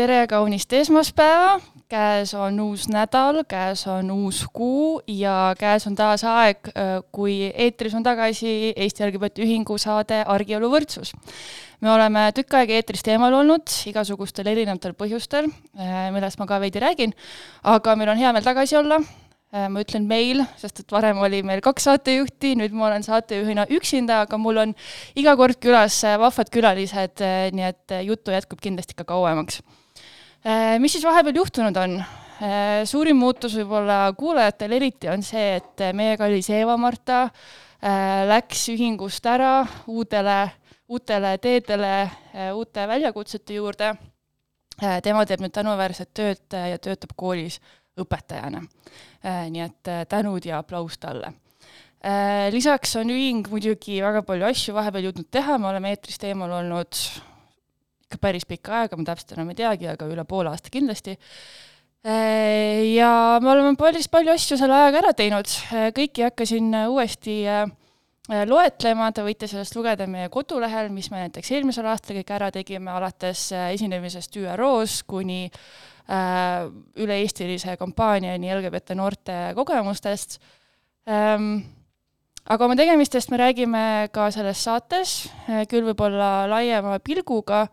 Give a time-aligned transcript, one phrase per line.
[0.00, 1.58] tere, kaunist esmaspäeva,
[1.90, 6.70] käes on uus nädal, käes on uus kuu ja käes on taas aeg,
[7.12, 11.12] kui eetris on tagasi Eesti LGBT Ühingu saade Argielu võrdsus.
[11.80, 15.50] me oleme tükk aega eetrist eemal olnud igasugustel erinevatel põhjustel,
[16.14, 17.12] millest ma ka veidi räägin,
[17.62, 19.02] aga meil on hea meel tagasi olla
[19.50, 23.64] Äh, ma ütlen meil, sest et varem oli meil kaks saatejuhti, nüüd ma olen saatejuhina
[23.74, 24.74] üksinda, aga mul on
[25.18, 29.58] iga kord külas äh, vahvad külalised, äh, nii et juttu jätkub kindlasti ka kauemaks.
[30.80, 31.98] Mis siis vahepeal juhtunud on?
[32.88, 37.26] suurim muutus võib-olla kuulajatel eriti on see, et meie kallis Eva-Marta
[38.30, 40.38] läks ühingust ära uudele,
[40.88, 41.92] uutele teedele,
[42.56, 43.92] uute väljakutsete juurde.
[45.04, 47.60] tema teeb nüüd tänuväärset tööd ja töötab koolis
[48.00, 48.64] õpetajana
[49.20, 51.34] Äh, nii et äh, tänud ja aplaus talle.
[52.00, 56.54] Äh, lisaks on ühing muidugi väga palju asju vahepeal jõudnud teha, me oleme eetrist eemal
[56.62, 57.00] olnud
[58.10, 61.16] ikka päris pikka aega, ma täpselt enam ei teagi, aga üle poole aasta kindlasti.
[62.00, 63.10] Ja
[63.44, 65.52] me oleme päris palju asju selle ajaga ära teinud,
[65.94, 67.36] kõiki ei hakka siin uuesti
[68.48, 72.90] loetlema, te võite sellest lugeda meie kodulehel, mis me näiteks eelmisel aastal kõik ära tegime,
[72.90, 75.60] alates esinemisest ÜRO-s kuni äh,
[76.10, 76.64] Äh,
[76.98, 80.40] üle-eestilise kampaaniani LGBT noorte kogemustest.
[81.06, 81.60] Ähm,
[82.50, 83.84] aga oma tegemistest me räägime
[84.14, 87.68] ka selles saates, äh, küll võib-olla laiema pilguga.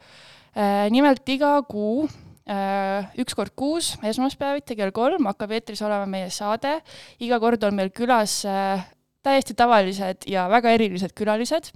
[0.53, 2.07] Äh, nimelt iga kuu
[2.47, 6.77] üks kord kuus, esmaspäeviti kell kolm hakkab eetris olema meie saade.
[7.19, 8.37] iga kord on meil külas
[9.19, 11.67] täiesti tavalised ja väga erilised külalised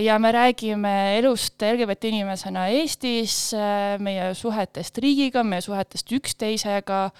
[0.00, 3.52] ja me räägime elust LGBT inimesena Eestis,
[4.00, 7.10] meie suhetest riigiga, meie suhetest üksteisega,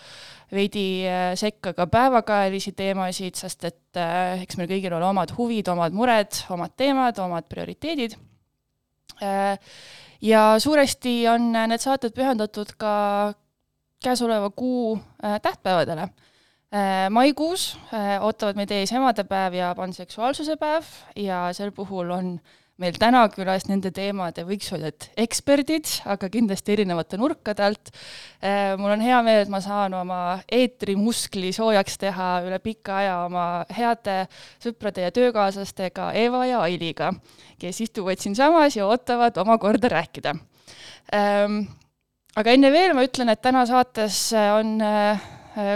[0.52, 4.00] veidi äh, sekka ka päevakajalisi teemasid, sest et
[4.42, 8.16] eks meil kõigil ole omad huvid, omad mured, omad teemad, omad prioriteedid.
[10.22, 12.92] ja suuresti on need saated pühendatud ka
[14.00, 16.06] käesoleva kuu tähtpäevadele
[16.70, 20.86] Äh, maikuus äh, ootavad meid ees emadepäev ja panseksuaalsuse päev
[21.18, 22.28] ja sel puhul on
[22.80, 27.92] meil täna külas nende teemade, võiks öelda, et eksperdid, aga kindlasti erinevate nurkade alt.
[28.42, 30.20] Äh, mul on hea meel, et ma saan oma
[30.50, 33.46] eetrimuskli soojaks teha üle pika aja oma
[33.76, 34.22] heade
[34.62, 37.12] sõprade ja töökaaslastega Eva ja Ailiga,
[37.60, 40.34] kes istuvad siinsamas ja ootavad oma korda rääkida.
[41.14, 41.62] Ähm,
[42.38, 45.18] aga enne veel ma ütlen, et täna saates on Äh,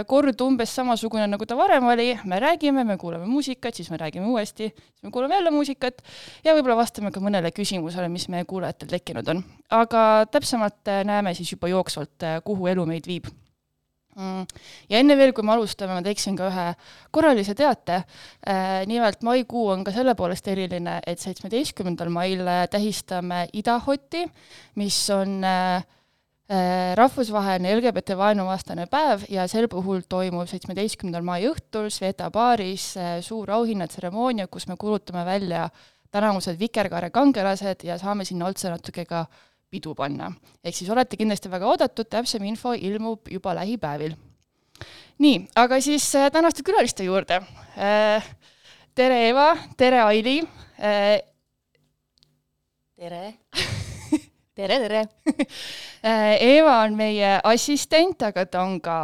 [0.07, 4.27] kord umbes samasugune, nagu ta varem oli, me räägime, me kuulame muusikat, siis me räägime
[4.31, 6.03] uuesti, siis me kuulame jälle muusikat
[6.45, 9.43] ja võib-olla vastame ka mõnele küsimusele, mis meie kuulajatel tekkinud on.
[9.69, 13.27] aga täpsemalt äh, näeme siis juba jooksvalt, äh, kuhu elu meid viib
[14.15, 14.45] mm.
[14.89, 16.67] ja enne veel, kui me alustame, ma teeksin ka ühe
[17.11, 18.03] korralise teate.
[18.87, 24.23] nimelt maikuu on ka selle poolest eriline, et seitsmeteistkümnendal mail tähistame Idahoti,
[24.79, 25.94] mis on äh, Äh,
[26.95, 33.49] rahvusvaheline LGBT vaenuvastane päev ja sel puhul toimub seitsmeteistkümnendal mai õhtul Sveta baaris äh, suur
[33.51, 35.69] auhinnatseremoonia, kus me kuulutame välja
[36.13, 39.25] tänavused Vikerkaare kangelased ja saame sinna otsa natuke ka
[39.69, 40.31] pidu panna.
[40.63, 44.13] ehk siis olete kindlasti väga oodatud, täpsem info ilmub juba lähipäevil.
[45.17, 47.41] nii, aga siis äh, tänaste külaliste juurde.
[48.95, 50.43] tere, Eva, tere, Aili.
[52.95, 53.33] tere
[54.55, 55.07] tere, tere.
[56.05, 58.97] Äh, Eeva on meie assistent, aga ta on ka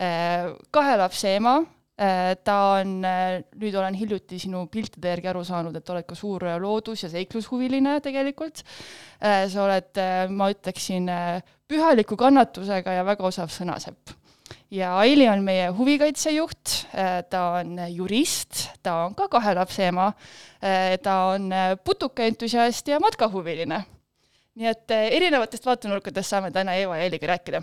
[0.00, 1.58] äh, kahe lapse ema.
[2.00, 2.94] Äh, ta on,
[3.60, 7.98] nüüd olen hiljuti sinu piltide järgi aru saanud, et oled ka suur loodus- ja seiklushuviline
[8.00, 8.64] tegelikult.
[9.20, 10.00] sa oled,
[10.32, 11.12] ma ütleksin,
[11.68, 14.16] pühaliku kannatusega ja väga osav sõnasepp.
[14.72, 16.76] Ja Aili on meie huvikaitsejuht,
[17.28, 20.08] ta on jurist, ta on ka kahe lapse ema,
[21.04, 21.52] ta on
[21.84, 23.84] putukaentusiast ja matkahuviline
[24.60, 27.62] nii et eh, erinevatest vaatenurkadest saame täna Eeva ja Eeliga rääkida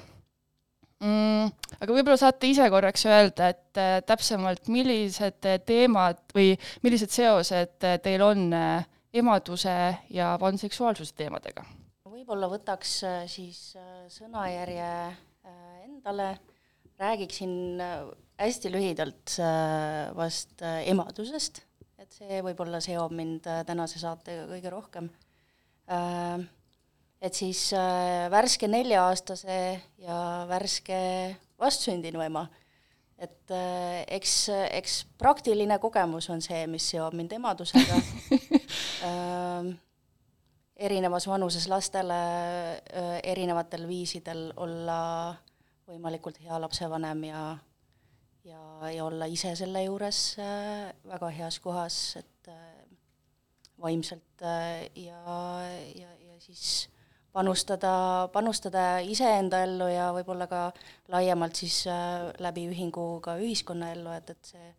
[1.04, 1.52] mm,.
[1.78, 6.56] aga võib-olla saate ise korraks öelda, et äh, täpsemalt, millised teemad või
[6.86, 8.50] millised seosed teil on
[9.18, 9.78] emaduse
[10.14, 11.64] ja panseksuaalsuse teemadega.
[12.10, 12.98] võib-olla võtaks
[13.30, 13.62] siis
[14.14, 14.90] sõnajärje
[15.86, 16.34] endale,
[17.00, 17.80] räägiksin
[18.42, 19.38] hästi lühidalt
[20.18, 21.62] vast emadusest,
[22.02, 25.10] et see võib-olla seob mind tänase saatega kõige rohkem.
[27.22, 27.72] Et siis
[28.30, 29.58] värske nelja-aastase
[30.04, 30.18] ja
[30.50, 31.00] värske
[31.58, 32.46] vastsündinu ema.
[33.18, 34.34] Et äh, eks,
[34.78, 38.02] eks praktiline kogemus on see, mis seob mind emadusega.
[38.98, 39.68] Äh,
[40.76, 44.98] erinevas vanuses lastele äh, erinevatel viisidel olla
[45.86, 47.44] võimalikult hea lapsevanem ja
[48.48, 52.86] ja, ja olla ise selle juures äh, väga heas kohas, et äh,
[53.82, 55.22] vaimselt äh, ja,
[55.96, 56.88] ja, ja siis
[57.38, 57.92] panustada,
[58.34, 60.62] panustada iseenda ellu ja võib-olla ka
[61.14, 64.72] laiemalt siis äh, läbi ühingu ka ühiskonnaellu, et, et see,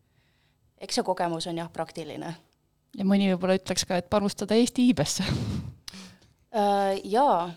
[0.82, 2.32] eks see kogemus on jah, praktiline.
[2.98, 6.98] ja mõni võib-olla ütleks ka, et panustada Eesti iibesse äh,.
[7.06, 7.52] Jaa,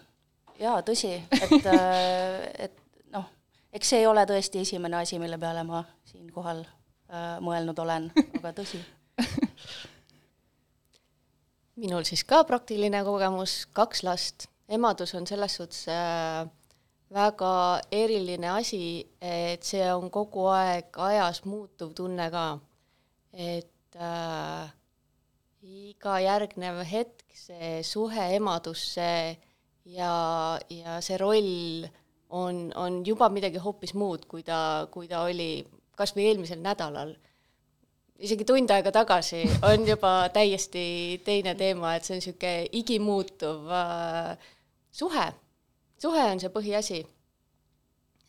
[0.62, 2.78] jaa, tõsi, et äh,, et
[3.16, 3.26] noh,
[3.74, 5.82] eks see ei ole tõesti esimene asi, mille peale ma
[6.12, 8.84] siinkohal äh, mõelnud olen, aga tõsi
[11.82, 16.48] minul siis ka praktiline kogemus, kaks last emadus on selles suhtes äh,
[17.12, 17.54] väga
[17.92, 22.46] eriline asi, et see on kogu aeg ajas muutuv tunne ka.
[23.32, 24.72] et äh,
[25.62, 29.38] iga järgnev hetk see suhe emadusse
[29.86, 30.14] ja,
[30.70, 31.86] ja see roll
[32.30, 35.66] on, on juba midagi hoopis muud, kui ta, kui ta oli
[35.96, 37.14] kas või eelmisel nädalal.
[38.22, 44.52] isegi tund aega tagasi on juba täiesti teine teema, et see on niisugune igimuutuv äh,
[44.92, 45.26] suhe,
[46.02, 47.02] suhe on see põhiasi.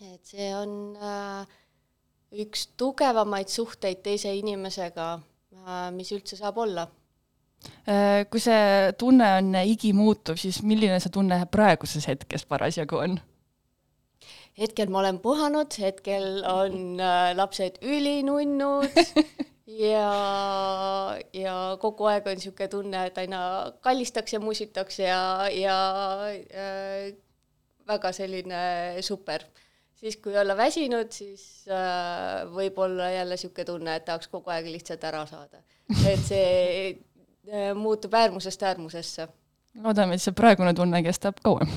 [0.02, 1.46] et see on äh,
[2.42, 6.88] üks tugevamaid suhteid teise inimesega äh,, mis üldse saab olla
[7.86, 13.20] äh, kui see tunne on igimuutuv, siis milline see tunne praeguses hetkes parasjagu on?
[14.58, 18.90] hetkel ma olen puhanud, hetkel on äh, lapsed ülinunnud
[19.66, 23.42] ja, ja kogu aeg on niisugune tunne, et aina
[23.84, 25.20] kallistaks ja musitaks ja,
[25.54, 25.76] ja
[26.28, 27.12] äh,
[27.88, 28.62] väga selline
[29.00, 29.44] super.
[29.94, 34.66] siis, kui olla väsinud, siis äh, võib olla jälle niisugune tunne, et tahaks kogu aeg
[34.66, 35.62] lihtsalt ära saada.
[36.06, 36.90] et see
[37.52, 39.28] äh, muutub äärmusest äärmusesse.
[39.82, 41.70] loodame, et see praegune tunne kestab kauem.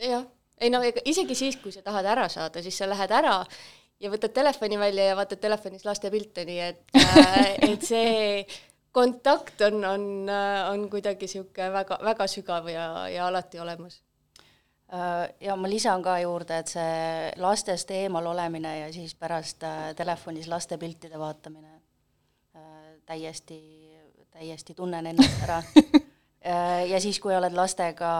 [0.00, 0.24] jah,
[0.60, 3.44] ei no ega isegi siis, kui sa tahad ära saada, siis sa lähed ära
[4.00, 8.44] ja võtad telefoni välja ja vaatad telefonis laste pilte, nii et äh, et see
[8.92, 14.00] kontakt on, on, äh, on kuidagi niisugune väga, väga sügav ja, ja alati olemas.
[14.90, 19.66] Äh, ja ma lisan ka juurde, et see lastest eemal olemine ja siis pärast
[19.96, 21.78] telefonis laste piltide vaatamine
[23.06, 23.58] täiesti,
[24.30, 25.62] täiesti tunnen ennast ära
[26.92, 28.10] ja siis, kui oled lastega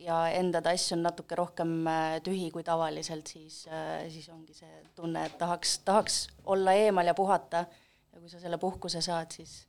[0.00, 4.82] ja enda tass on natuke rohkem äh, tühi kui tavaliselt, siis, äh, siis ongi see
[4.96, 7.64] tunne, et tahaks, tahaks olla eemal ja puhata.
[8.10, 9.60] Ja kui sa selle puhkuse saad, siis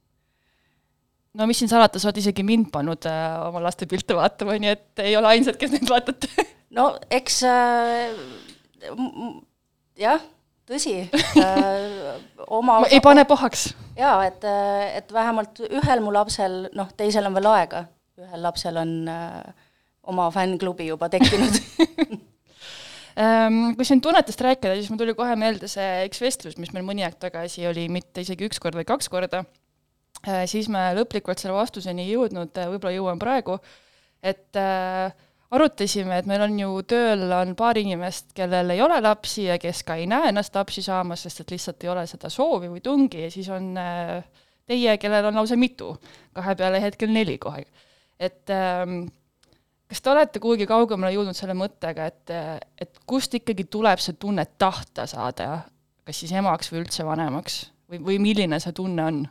[1.38, 4.74] no mis siin salata, sa oled isegi mind pannud äh, oma laste pilte vaatama, nii
[4.74, 6.32] et ei ole ainsad, kes neid vaatate.
[6.72, 8.14] No eks äh,
[10.00, 10.22] jah,
[10.70, 12.14] tõsi äh,
[12.48, 13.74] oma ei pane pahaks.
[13.98, 14.46] jaa, et,
[14.96, 17.84] et vähemalt ühel mu lapsel, noh, teisel on veel aega,
[18.24, 19.68] ühel lapsel on äh,
[20.10, 21.58] oma fännklubi juba tekkinud
[23.22, 26.86] ehm, kui siin tunnetest rääkida, siis mul tuli kohe meelde see üks vestlus, mis meil
[26.88, 29.44] mõni aeg tagasi oli, mitte isegi üks kord, vaid kaks korda,
[30.26, 33.60] ehm, siis me lõplikult selle vastuseni ei jõudnud, võib-olla jõuan praegu,
[34.22, 35.14] et äh,
[35.52, 39.84] arutasime, et meil on ju tööl on paar inimest, kellel ei ole lapsi ja kes
[39.88, 43.26] ka ei näe ennast lapsi saamas, sest et lihtsalt ei ole seda soovi või tungi
[43.26, 45.92] ja siis on teie, kellel on lausa mitu,
[46.38, 47.66] kahe peale hetkel neli kohe.
[48.20, 49.10] et ähm,
[49.92, 52.32] kas te olete kuhugi kaugemale jõudnud selle mõttega, et,
[52.80, 55.66] et kust ikkagi tuleb see tunne tahta saada,
[56.08, 57.58] kas siis emaks või üldse vanemaks
[57.92, 59.22] või, või milline see tunne on?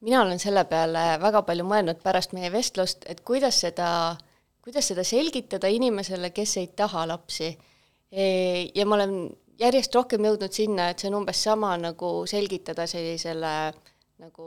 [0.00, 3.90] mina olen selle peale väga palju mõelnud pärast meie vestlust, et kuidas seda,
[4.64, 7.50] kuidas seda selgitada inimesele, kes ei taha lapsi.
[8.10, 8.24] E,
[8.74, 9.16] ja ma olen
[9.60, 13.54] järjest rohkem jõudnud sinna, et see on umbes sama nagu selgitada sellisele
[14.22, 14.46] nagu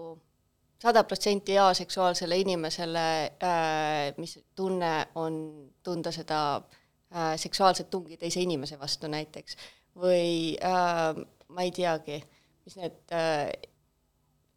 [0.83, 5.35] sada protsenti aseksuaalsele inimesele äh,, mis tunne on
[5.83, 9.57] tunda seda äh, seksuaalset tungi teise inimese vastu näiteks.
[9.95, 11.21] või äh,
[11.53, 12.17] ma ei teagi,
[12.65, 13.51] mis need äh,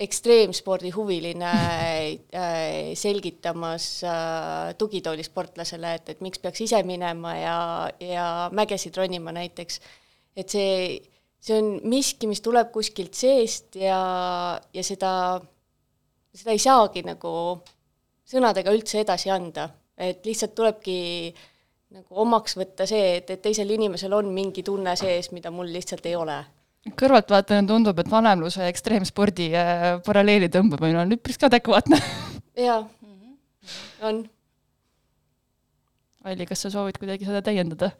[0.00, 1.52] ekstreemspordi huviline
[2.42, 7.58] äh, selgitamas äh, tugitoolisportlasele, et, et miks peaks ise minema ja,
[8.00, 9.80] ja mägesid ronima näiteks.
[10.36, 11.02] et see,
[11.40, 14.00] see on miski, mis tuleb kuskilt seest ja,
[14.74, 15.12] ja seda
[16.36, 17.32] seda ei saagi nagu
[18.26, 20.98] sõnadega üldse edasi anda, et lihtsalt tulebki
[21.96, 26.06] nagu omaks võtta see, et, et teisel inimesel on mingi tunne sees, mida mul lihtsalt
[26.10, 26.38] ei ole.
[26.98, 32.00] kõrvaltvaatajana tundub, et vanemluse ja ekstreemspordi äh, paralleeli tõmbamine on üpris adekvaatne
[32.66, 32.82] jaa,
[34.06, 34.24] on.
[36.26, 37.92] Alli, kas sa soovid kuidagi seda täiendada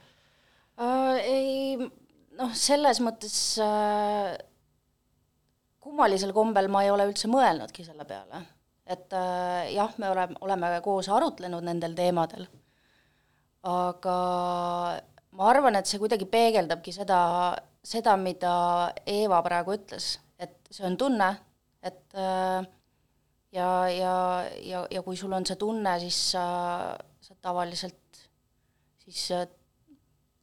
[0.83, 1.23] äh,?
[1.23, 1.78] Ei,
[2.37, 4.35] noh, selles mõttes äh,
[5.87, 8.43] kummalisel kombel ma ei ole üldse mõelnudki selle peale.
[8.87, 12.47] et äh, jah, me oleme, oleme koos arutlenud nendel teemadel,
[13.66, 14.19] aga
[15.37, 17.19] ma arvan, et see kuidagi peegeldabki seda,
[17.83, 18.55] seda, mida
[19.11, 21.33] Eeva praegu ütles, et see on tunne,
[21.83, 22.62] et äh,
[23.57, 24.14] ja, ja,
[24.62, 26.47] ja, ja kui sul on see tunne, siis sa,
[27.21, 28.23] sa tavaliselt
[29.02, 29.49] siis äh,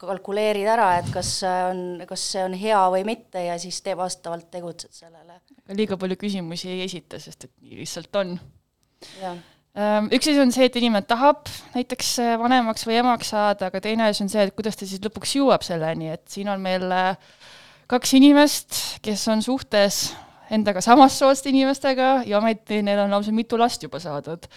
[0.10, 4.50] kalkuleerid ära, et kas on, kas see on hea või mitte ja siis te vastavalt
[4.54, 5.40] tegutsed sellele.
[5.78, 8.38] liiga palju küsimusi ei esita, sest et nii lihtsalt on.
[9.74, 13.82] Ehm, üks asi on see, et inimene tahab näiteks äh, vanemaks või emaks saada, aga
[13.82, 16.86] teine asi on see, et kuidas ta siis lõpuks jõuab selleni, et siin on meil
[16.94, 17.16] äh,
[17.90, 20.06] kaks inimest, kes on suhtes
[20.54, 24.48] endaga samast soost inimestega ja ometi neil on lausa mitu last juba saadud.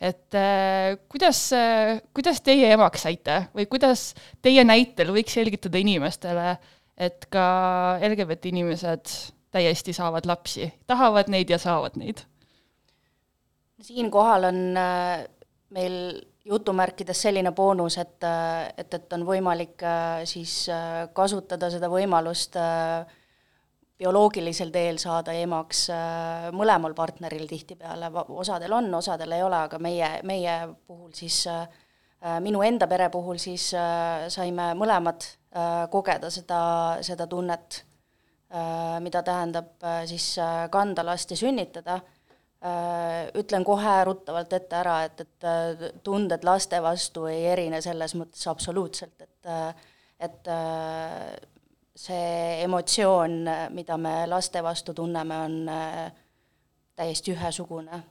[0.00, 6.58] et äh, kuidas äh,, kuidas teie emaks saite või kuidas teie näitel võiks selgitada inimestele,
[6.96, 7.46] et ka
[8.02, 9.16] LGBT inimesed
[9.54, 12.24] täiesti saavad lapsi, tahavad neid ja saavad neid?
[13.84, 15.26] siinkohal on äh,
[15.74, 15.98] meil
[16.44, 22.56] jutumärkides selline boonus, et, äh, et, et on võimalik äh, siis äh, kasutada seda võimalust
[22.60, 23.04] äh,
[23.98, 30.10] bioloogilisel teel saada emaks äh, mõlemal partneril tihtipeale, osadel on, osadel ei ole, aga meie,
[30.26, 31.62] meie puhul siis äh,
[32.24, 33.70] äh, minu enda pere puhul siis
[34.34, 35.26] saime mõlemad
[35.90, 36.60] kogeda seda,
[37.06, 37.84] seda tunnet
[39.00, 40.36] mida tähendab äh, siis
[40.70, 42.00] kanda last ja sünnitada.
[43.36, 49.20] Ütlen kohe ruttavalt ette ära, et, et tunded laste vastu ei erine selles mõttes absoluutselt,
[49.20, 49.50] et
[50.24, 50.48] et
[51.96, 56.12] see emotsioon, mida me laste vastu tunneme, on äh,
[56.96, 58.02] täiesti ühesugune.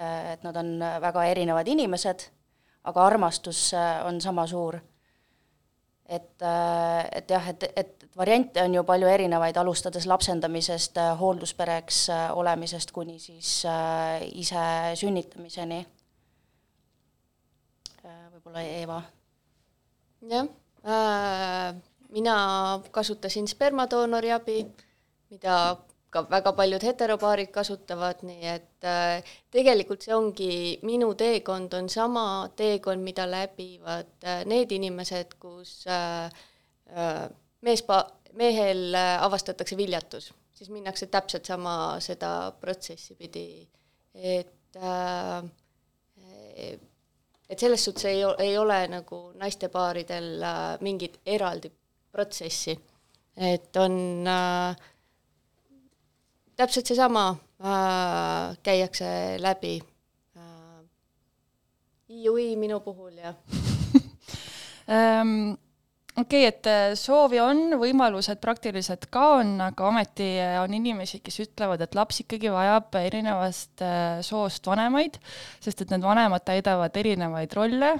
[0.00, 2.26] Äh, et nad on väga erinevad inimesed,
[2.84, 4.80] aga armastus äh, on sama suur.
[6.04, 6.42] et,
[7.16, 12.02] et jah, et, et variante on ju palju erinevaid, alustades lapsendamisest, hoolduspereks
[12.36, 13.62] olemisest kuni siis
[14.32, 14.66] ise
[15.00, 15.80] sünnitamiseni.
[18.04, 19.00] võib-olla Eeva?
[20.28, 20.46] jah
[20.84, 21.80] äh,,
[22.14, 22.36] mina
[22.94, 24.62] kasutasin spermadoonori abi,
[25.30, 25.58] mida
[26.14, 30.50] ka väga paljud heteropaarid kasutavad, nii et äh, tegelikult see ongi,
[30.86, 36.30] minu teekond on sama teekond, mida läbivad äh, need inimesed, kus äh,
[36.94, 37.26] äh,
[37.66, 38.06] meespa-,
[38.38, 42.30] mehel äh, avastatakse viljatus, siis minnakse täpselt sama seda
[42.62, 43.46] protsessi pidi,
[44.14, 45.42] et äh,
[47.44, 50.46] et selles suhtes ei, ei ole nagu naistepaaridel
[50.80, 51.68] mingit eraldi
[52.14, 52.76] protsessi,
[53.36, 53.96] et on
[54.30, 54.86] äh,
[56.56, 57.26] täpselt seesama
[57.58, 59.10] äh,, käiakse
[59.42, 59.76] läbi
[60.38, 60.80] äh,
[62.14, 63.34] IUI minu puhul ja
[64.94, 65.56] ähm,
[66.14, 71.20] okei okay,, et äh, soovi on, võimalused praktiliselt ka on, aga ometi äh, on inimesi,
[71.24, 75.18] kes ütlevad, et laps ikkagi vajab erinevast äh, soost vanemaid,
[75.64, 77.96] sest et need vanemad täidavad erinevaid rolle,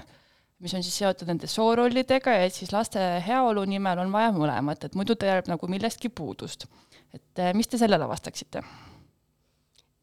[0.65, 4.87] mis on siis seotud nende soorollidega ja et siis laste heaolu nimel on vaja mõlemat,
[4.87, 6.67] et muidu ta jääb nagu millestki puudust.
[7.15, 8.63] et mis te sellele vastaksite?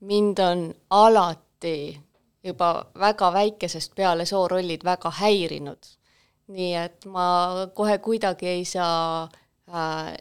[0.01, 1.99] mind on alati
[2.43, 5.89] juba väga väikesest peale soorollid väga häirinud
[6.51, 7.25] nii et ma
[7.75, 9.23] kohe kuidagi ei saa
[9.71, 10.13] äh,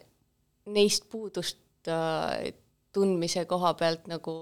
[0.71, 2.51] neist puudust äh,
[2.93, 4.35] tundmise koha pealt nagu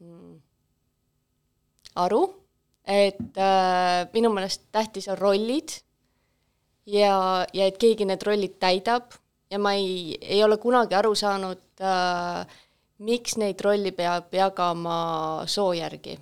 [0.00, 0.36] mm,
[2.02, 2.22] aru,
[2.86, 5.74] et äh, minu meelest tähtis on rollid
[6.86, 9.16] ja, ja et keegi need rollid täidab.
[9.50, 12.56] Ja ma ei, ei ole kunagi aru saanud äh,,
[12.98, 14.96] miks neid rolle peab jagama
[15.46, 16.16] soo järgi.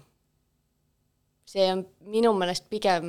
[1.55, 3.05] see on minu meelest pigem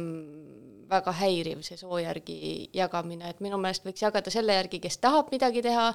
[0.89, 5.31] väga häiriv, see soo järgi jagamine, et minu meelest võiks jagada selle järgi, kes tahab
[5.33, 5.87] midagi teha,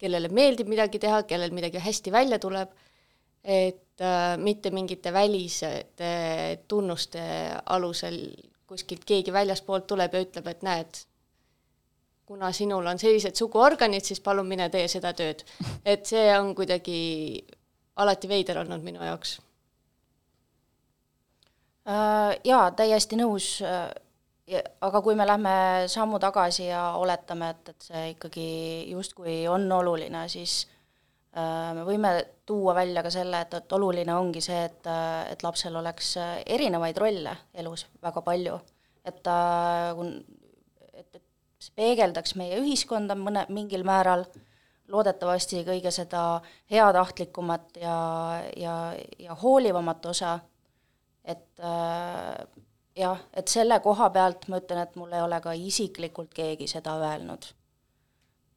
[0.00, 2.72] kellele meeldib midagi teha, kellel midagi hästi välja tuleb,
[3.44, 3.82] et
[4.38, 5.70] mitte mingite väliste
[6.68, 7.22] tunnuste
[7.66, 8.20] alusel
[8.68, 11.00] kuskilt keegi väljaspoolt tuleb ja ütleb, et näed,
[12.28, 15.44] kuna sinul on sellised suguorganid, siis palun mine tee seda tööd.
[15.92, 16.98] et see on kuidagi
[17.96, 19.38] alati veider olnud minu jaoks.
[21.88, 23.56] Äh, jaa, täiesti nõus
[24.48, 25.52] ja aga kui me lähme
[25.88, 28.50] sammu tagasi ja oletame, et, et see ikkagi
[28.92, 30.77] justkui on oluline, siis Äh,
[31.74, 32.12] me võime
[32.46, 34.88] tuua välja ka selle, et, et oluline ongi see, et,
[35.32, 36.16] et lapsel oleks
[36.46, 38.58] erinevaid rolle elus väga palju,
[39.06, 39.38] et ta,
[40.92, 41.22] et, et
[41.58, 44.24] see peegeldaks meie ühiskonda mõne, mingil määral,
[44.88, 46.40] loodetavasti kõige seda
[46.72, 47.98] heatahtlikumat ja,
[48.56, 48.76] ja,
[49.20, 50.38] ja hoolivamat osa,
[51.28, 52.46] et äh,
[52.96, 56.96] jah, et selle koha pealt ma ütlen, et mul ei ole ka isiklikult keegi seda
[57.02, 57.52] öelnud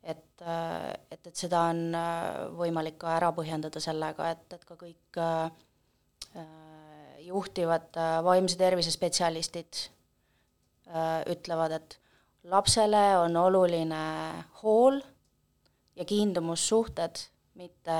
[0.03, 4.77] et, äh, et, et seda on äh, võimalik ka ära põhjendada sellega, et, et ka
[4.79, 6.45] kõik äh,
[7.21, 9.81] juhtivad vaimse tervise spetsialistid
[11.29, 11.97] ütlevad, et
[12.49, 13.99] lapsele on oluline
[14.61, 14.97] hool
[15.99, 17.21] ja kiindumussuhted,
[17.59, 17.97] mitte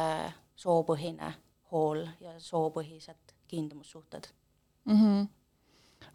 [0.58, 1.30] soopõhine
[1.70, 4.32] hool ja soopõhised kiindumussuhted
[4.88, 4.96] mm.
[4.96, 5.28] -hmm.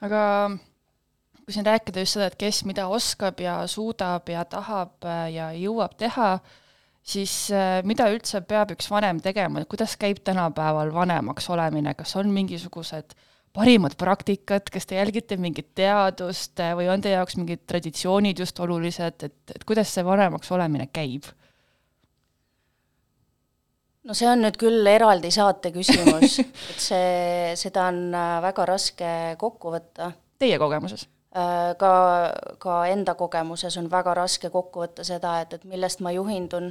[0.08, 0.22] aga
[1.46, 5.52] kui siin rääkida just seda, et kes mida oskab ja suudab ja tahab äh, ja
[5.54, 6.40] jõuab teha,
[7.06, 12.34] siis äh, mida üldse peab üks vanem tegema, kuidas käib tänapäeval vanemaks olemine, kas on
[12.34, 13.14] mingisugused
[13.54, 18.58] parimad praktikad, kas te jälgite mingit teadust äh, või on teie jaoks mingid traditsioonid just
[18.58, 21.30] olulised, et, et kuidas see vanemaks olemine käib?
[24.02, 28.08] no see on nüüd küll eraldi saate küsimus et see, seda on
[28.42, 30.10] väga raske kokku võtta.
[30.42, 31.06] Teie kogemuses?
[31.36, 31.92] Äh, ka,
[32.56, 36.70] ka enda kogemuses on väga raske kokku võtta seda, et, et millest ma juhindun,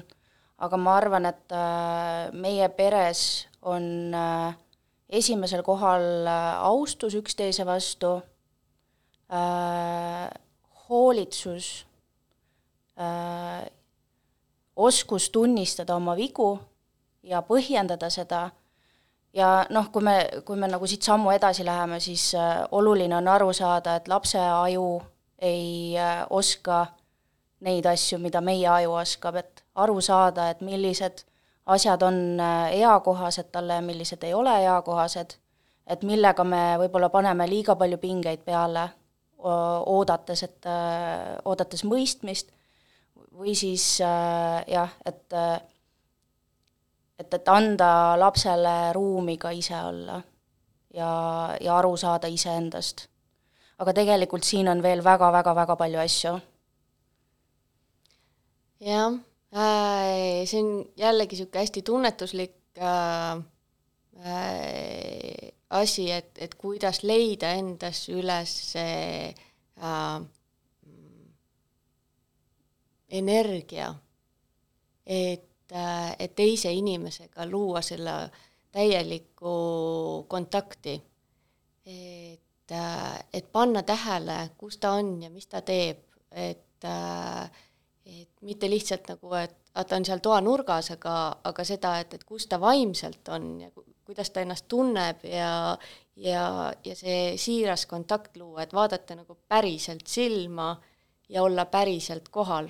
[0.66, 4.56] aga ma arvan, et äh, meie peres on äh,
[5.22, 8.18] esimesel kohal austus üksteise vastu,
[10.86, 11.68] hoolitsus,
[14.88, 16.52] oskus tunnistada oma vigu
[17.26, 18.44] ja põhjendada seda
[19.36, 20.16] ja noh, kui me,
[20.46, 24.40] kui me nagu siit sammu edasi läheme, siis äh, oluline on aru saada, et lapse
[24.40, 25.02] aju
[25.40, 26.86] ei äh, oska
[27.66, 31.26] neid asju, mida meie aju oskab, et aru saada, et millised
[31.76, 35.38] asjad on äh, eakohased talle ja millised ei ole eakohased,
[35.88, 38.90] et millega me võib-olla paneme liiga palju pingeid peale,
[39.46, 40.66] oodates, et,
[41.46, 42.48] oodates mõistmist,
[43.38, 45.36] või siis jah, et
[47.20, 50.22] et, et anda lapsele ruumi ka ise olla
[50.94, 51.12] ja,
[51.62, 53.08] ja aru saada iseendast.
[53.78, 56.36] aga tegelikult siin on veel väga-väga-väga palju asju.
[58.80, 59.12] jah
[59.56, 63.44] äh,, see on jällegi niisugune hästi tunnetuslik äh,
[64.26, 69.34] äh, asi, et, et kuidas leida endas üles see
[69.82, 70.22] äh,
[73.10, 73.94] energia,
[75.06, 78.30] et et, et teise inimesega luua selle
[78.72, 81.02] täielikku kontakti.
[81.86, 82.72] et,
[83.34, 86.02] et panna tähele, kus ta on ja mis ta teeb,
[86.32, 86.88] et,
[88.06, 92.48] et mitte lihtsalt nagu, et ta on seal toanurgas, aga, aga seda, et, et kus
[92.50, 93.70] ta vaimselt on ja
[94.06, 95.78] kuidas ta ennast tunneb ja,
[96.16, 96.48] ja,
[96.86, 100.76] ja see siiras kontakt luua, et vaadata nagu päriselt silma
[101.30, 102.70] ja olla päriselt kohal.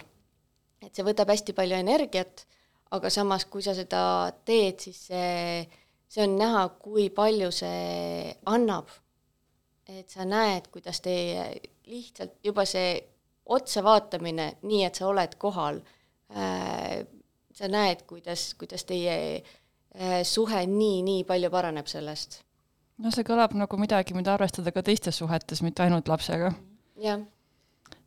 [0.81, 2.45] et see võtab hästi palju energiat
[2.91, 5.65] aga samas, kui sa seda teed, siis see,
[6.07, 8.89] see on näha, kui palju see annab.
[9.85, 11.43] et sa näed, kuidas teie
[11.85, 12.95] lihtsalt juba see
[13.45, 15.77] otsa vaatamine, nii et sa oled kohal
[16.33, 17.03] äh,,
[17.53, 22.41] sa näed, kuidas, kuidas teie äh, suhe nii, nii palju paraneb sellest.
[22.97, 26.51] no see kõlab nagu midagi, mida arvestada ka teistes suhetes, mitte ainult lapsega.
[27.01, 27.21] jah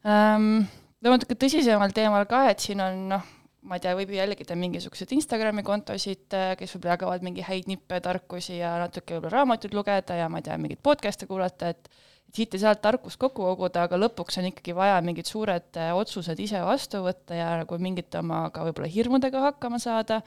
[0.03, 0.67] ähm,.
[1.01, 3.35] natuke tõsisemal teemal ka, et siin on noh,
[3.67, 7.67] ma ei tea, võib ju jälgida mingisuguseid Instagrami kontosid, äh, kes võib-olla jagavad mingi häid
[7.71, 11.91] nippe, tarkusi ja natuke võib-olla raamatuid lugeda ja ma ei tea, mingeid podcast'e kuulata, et
[12.35, 16.39] siit ja sealt tarkust kokku koguda, aga lõpuks on ikkagi vaja mingid suured äh, otsused
[16.45, 20.21] ise vastu võtta ja nagu mingite oma ka võib-olla hirmudega hakkama saada,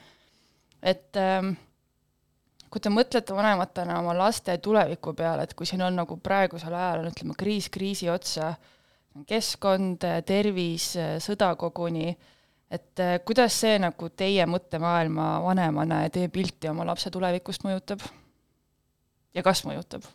[0.82, 1.54] et ähm,
[2.72, 7.06] kui te mõtlete vanematena oma laste tuleviku peale, et kui siin on nagu praegusel ajal
[7.06, 8.54] on, ütleme, kriis kriisi otsa,
[9.28, 12.14] keskkond, tervis, sõda koguni,
[12.72, 18.04] et äh, kuidas see nagu teie mõttemaailma vanemana ja teie pilti oma lapse tulevikust mõjutab?
[19.34, 20.06] ja kas mõjutab?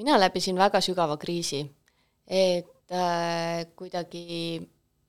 [0.00, 1.60] mina läbisin väga sügava kriisi,
[2.26, 4.62] et äh, kuidagi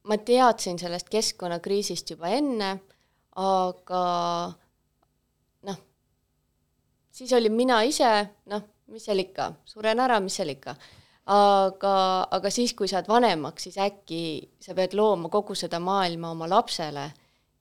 [0.09, 2.73] ma teadsin sellest keskkonnakriisist juba enne,
[3.39, 4.03] aga
[5.69, 5.79] noh,
[7.11, 8.11] siis olin mina ise,
[8.51, 10.75] noh, mis seal ikka, suren ära, mis seal ikka
[11.31, 11.95] aga,
[12.35, 14.23] aga siis, kui saad vanemaks, siis äkki
[14.61, 17.07] sa pead looma kogu seda maailma oma lapsele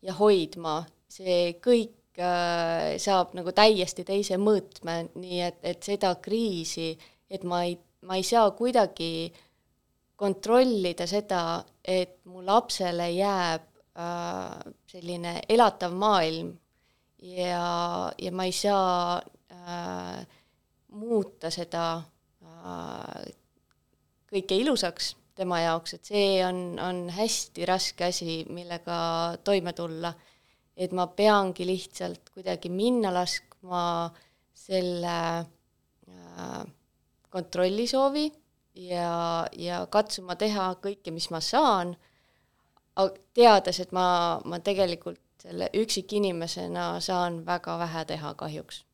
[0.03, 0.81] ja hoidma,
[1.13, 6.93] see kõik äh, saab nagu täiesti teise mõõtme, nii et, et seda kriisi,
[7.31, 7.77] et ma ei,
[8.09, 9.31] ma ei saa kuidagi
[10.19, 16.53] kontrollida seda, et mu lapsele jääb äh, selline elatav maailm
[17.23, 19.21] ja, ja ma ei saa
[19.55, 20.27] äh,
[20.99, 21.87] muuta seda
[22.43, 23.23] äh,
[24.33, 30.13] kõike ilusaks tema jaoks, et see on, on hästi raske asi, millega toime tulla.
[30.77, 34.11] et ma peangi lihtsalt kuidagi minna laskma
[34.57, 36.63] selle äh,
[37.29, 38.31] kontrollisoovi
[38.75, 41.93] ja, ja katsuma teha kõike, mis ma saan,
[43.37, 48.85] teades, et ma, ma tegelikult selle üksikinimesena saan väga vähe teha kahjuks.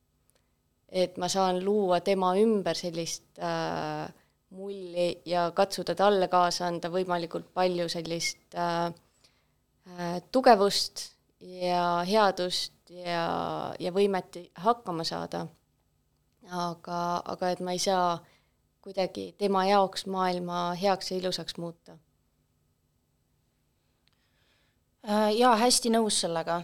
[0.89, 4.09] et ma saan luua tema ümber sellist äh,
[4.49, 13.23] mulli ja katsuda talle kaasa anda võimalikult palju sellist äh, äh, tugevust ja headust ja,
[13.79, 15.47] ja võimet hakkama saada.
[16.49, 18.19] aga, aga et ma ei saa
[18.81, 21.99] kuidagi tema jaoks maailma heaks ja ilusaks muuta
[25.07, 26.59] Äh, jaa, hästi nõus sellega.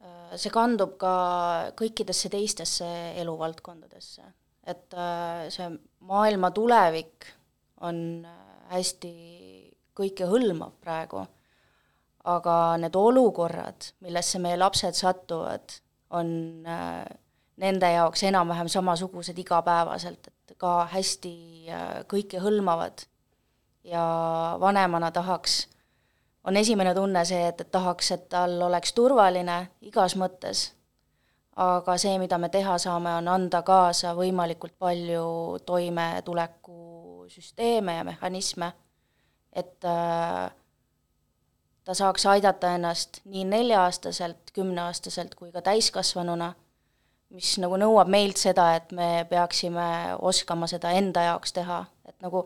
[0.00, 1.12] Äh, see kandub ka
[1.76, 2.88] kõikidesse teistesse
[3.20, 4.24] eluvaldkondadesse,
[4.68, 5.68] et äh, see
[6.08, 7.26] maailma tulevik
[7.84, 7.98] on
[8.68, 9.12] hästi
[9.98, 11.24] kõikehõlmav praegu,
[12.28, 15.78] aga need olukorrad, millesse meie lapsed satuvad,
[16.14, 16.28] on
[17.58, 21.32] nende jaoks enam-vähem samasugused igapäevaselt, et ka hästi
[22.10, 23.04] kõikehõlmavad.
[23.88, 24.04] Ja
[24.60, 25.62] vanemana tahaks
[26.48, 30.68] on esimene tunne see, et, et tahaks, et tal oleks turvaline igas mõttes,
[31.58, 38.68] aga see, mida me teha saame, on anda kaasa võimalikult palju toimetulekusüsteeme ja mehhanisme,
[39.52, 40.50] et äh,
[41.84, 46.54] ta saaks aidata ennast nii nelja-aastaselt, kümneaastaselt kui ka täiskasvanuna,
[47.34, 52.40] mis nagu nõuab meilt seda, et me peaksime oskama seda enda jaoks teha, et nagu,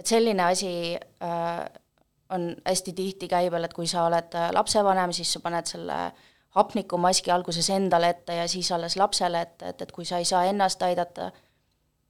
[0.00, 1.64] et selline asi äh,
[2.34, 5.98] on hästi tihti käibel, et kui sa oled äh, lapsevanem, siis sa paned selle
[6.56, 10.44] hapnikumaski alguses endale ette ja siis alles lapsele ette, et, et kui sa ei saa
[10.48, 11.30] ennast aidata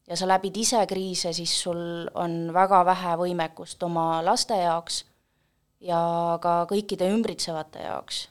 [0.09, 5.03] ja sa läbid ise kriise, siis sul on väga vähe võimekust oma laste jaoks
[5.81, 6.01] ja
[6.43, 8.29] ka kõikide ümbritsevate jaoks.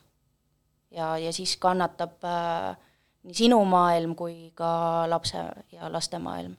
[0.91, 2.77] ja, ja siis kannatab äh,
[3.23, 6.55] nii sinu maailm kui ka lapse ja laste maailm.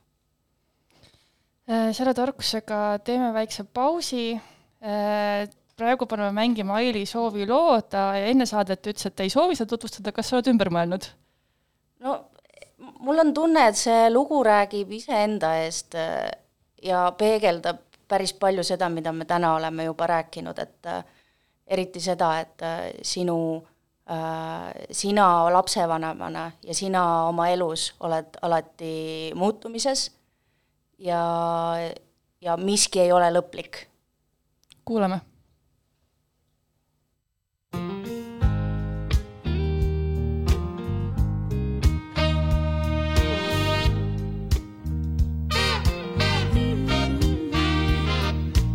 [1.69, 4.37] Äh, selle tarkusega teeme väikse pausi
[4.81, 5.49] Äh,
[5.79, 10.13] praegu paneme mängima Aili soovi loo, ta enne saadet ütles, et ei soovi seda tutvustada,
[10.15, 11.07] kas sa oled ümber mõelnud?
[12.05, 12.19] no
[13.05, 16.29] mul on tunne, et see lugu räägib iseenda eest äh,
[16.83, 21.03] ja peegeldab päris palju seda, mida me täna oleme juba rääkinud, et äh,
[21.67, 22.65] eriti seda, et
[23.05, 23.39] sinu
[24.11, 30.09] äh,, sina lapsevanemana ja sina oma elus oled alati muutumises
[30.99, 31.21] ja,
[32.41, 33.85] ja miski ei ole lõplik
[34.89, 35.21] kuulame.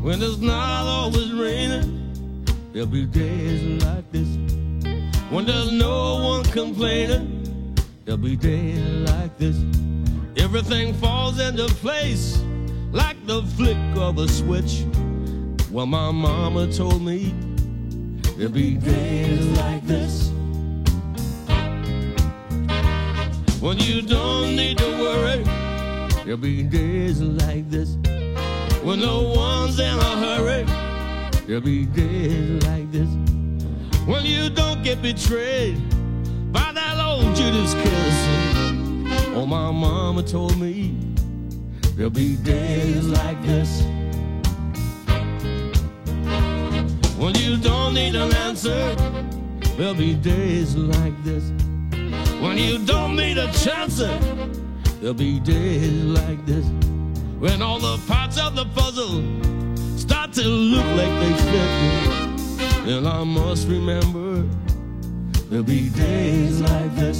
[0.03, 4.27] When it's not always raining, there'll be days like this.
[5.29, 9.55] When there's no one complaining, there'll be days like this.
[10.35, 12.43] Everything falls into place
[12.91, 14.83] like the flick of a switch.
[15.71, 17.33] Well, my mama told me
[18.35, 20.31] there'll be days like this
[23.61, 25.43] when you don't need to worry.
[26.25, 27.95] There'll be days like this
[28.83, 30.65] when no one's in a hurry.
[31.47, 33.09] There'll be days like this
[34.05, 35.77] when you don't get betrayed
[36.51, 38.15] by that old Judas kiss.
[39.35, 40.95] Oh, my mama told me
[41.95, 43.81] there'll be days like this.
[47.17, 48.95] When you don't need an answer,
[49.77, 51.43] there'll be days like this.
[52.41, 53.97] When you don't need a chance,
[54.99, 56.65] there'll be days like this.
[57.43, 59.21] When all the parts of the puzzle
[59.97, 64.47] start to look like they fit, then I must remember
[65.49, 67.12] there'll be days like this.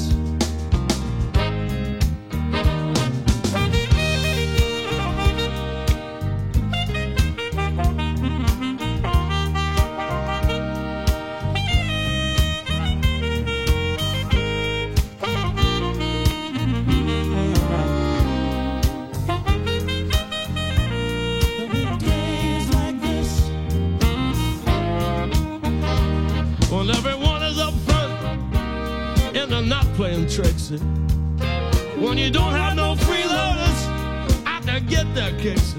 [30.82, 35.76] When you don't have no freeloaders out to get their kicks.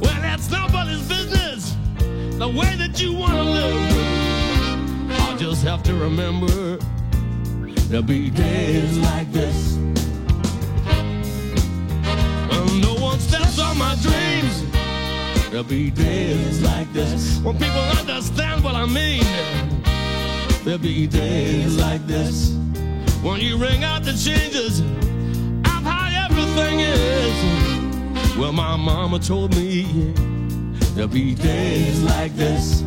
[0.00, 1.76] Well, that's nobody's business.
[2.38, 5.20] The way that you want to live.
[5.20, 6.78] I'll just have to remember
[7.92, 9.76] There'll be days like this.
[12.80, 14.64] No one steps on my dreams.
[15.50, 17.38] There'll be days like this.
[17.40, 19.22] When people understand what I mean.
[20.64, 22.51] There'll be days like this.
[23.22, 28.36] When you ring out the changes of how everything is.
[28.36, 30.12] Well, my mama told me
[30.94, 32.81] there'll be days like this.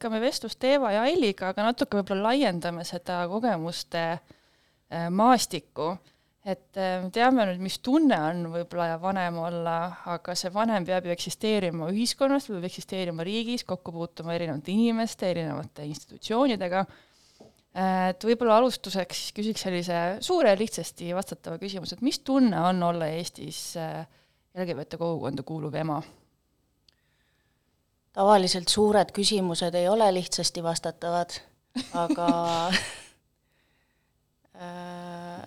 [0.00, 5.98] Jätkame vestlust Eeva ja Ailiga, aga natuke võib-olla laiendame seda kogemuste äh, maastikku.
[6.40, 9.74] et äh, me teame nüüd, mis tunne on võib-olla vanem olla,
[10.08, 15.84] aga see vanem peab ju eksisteerima ühiskonnas, peab eksisteerima riigis, kokku puutuma erinevate inimeste, erinevate
[15.84, 16.86] institutsioonidega.
[17.76, 23.12] et võib-olla alustuseks küsiks sellise suure ja lihtsasti vastatava küsimuse, et mis tunne on olla
[23.18, 24.06] Eestis äh,
[24.56, 26.00] LGBT kogukonda kuuluv ema?
[28.16, 31.36] Tavaliselt suured küsimused ei ole lihtsasti vastatavad,
[31.94, 32.28] aga
[34.60, 35.42] äh,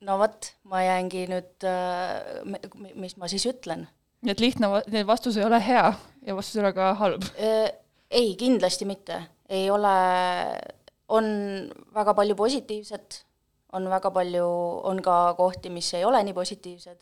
[0.00, 1.68] no vot, ma jäängi nüüd,
[2.94, 3.86] mis ma siis ütlen?
[4.22, 5.92] nii et lihtne, va- vastus ei ole hea
[6.26, 7.26] ja vastus ei ole ka halb.
[7.38, 7.70] Äh,
[8.10, 9.22] ei, kindlasti mitte.
[9.48, 9.92] ei ole,
[11.08, 11.24] on
[11.94, 13.22] väga palju positiivset,
[13.72, 14.48] on väga palju,
[14.90, 16.98] on ka kohti, mis ei ole nii positiivsed.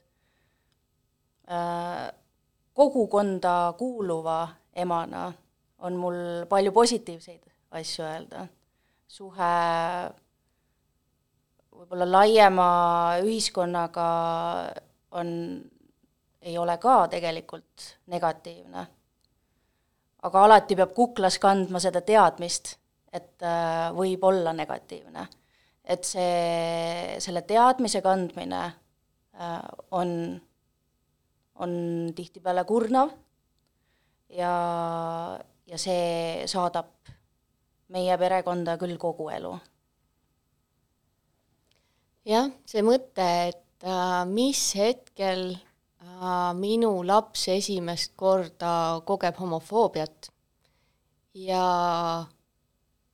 [2.76, 4.40] Kogukonda kuuluva
[4.76, 5.30] emana
[5.78, 8.46] on mul palju positiivseid asju öelda.
[9.08, 9.52] suhe
[11.72, 12.68] võib-olla laiema
[13.22, 14.08] ühiskonnaga
[15.16, 15.30] on,
[16.42, 18.86] ei ole ka tegelikult negatiivne
[20.26, 22.76] aga alati peab kuklas kandma seda teadmist,
[23.12, 25.26] et äh, võib olla negatiivne.
[25.86, 29.60] et see, selle teadmise kandmine äh,
[29.94, 30.10] on,
[31.62, 31.72] on
[32.16, 33.12] tihtipeale kurnav
[34.28, 34.52] ja,
[35.66, 36.90] ja see saadab
[37.94, 39.54] meie perekonda küll kogu elu.
[42.26, 50.30] jah, see mõte, et äh, mis hetkel äh, minu laps esimest korda kogeb homofoobiat
[51.36, 51.64] ja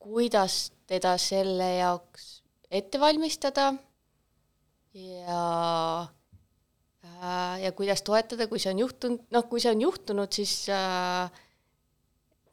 [0.02, 3.72] kuidas teda selle jaoks ette valmistada
[4.96, 5.42] ja
[7.62, 11.28] ja kuidas toetada, kui see on juhtunud, noh, kui see on juhtunud, siis äh,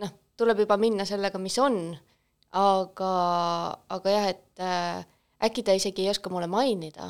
[0.04, 1.80] noh, tuleb juba minna sellega, mis on,
[2.60, 3.14] aga,
[3.96, 5.02] aga jah, et äh,
[5.48, 7.10] äkki ta isegi ei oska mulle mainida,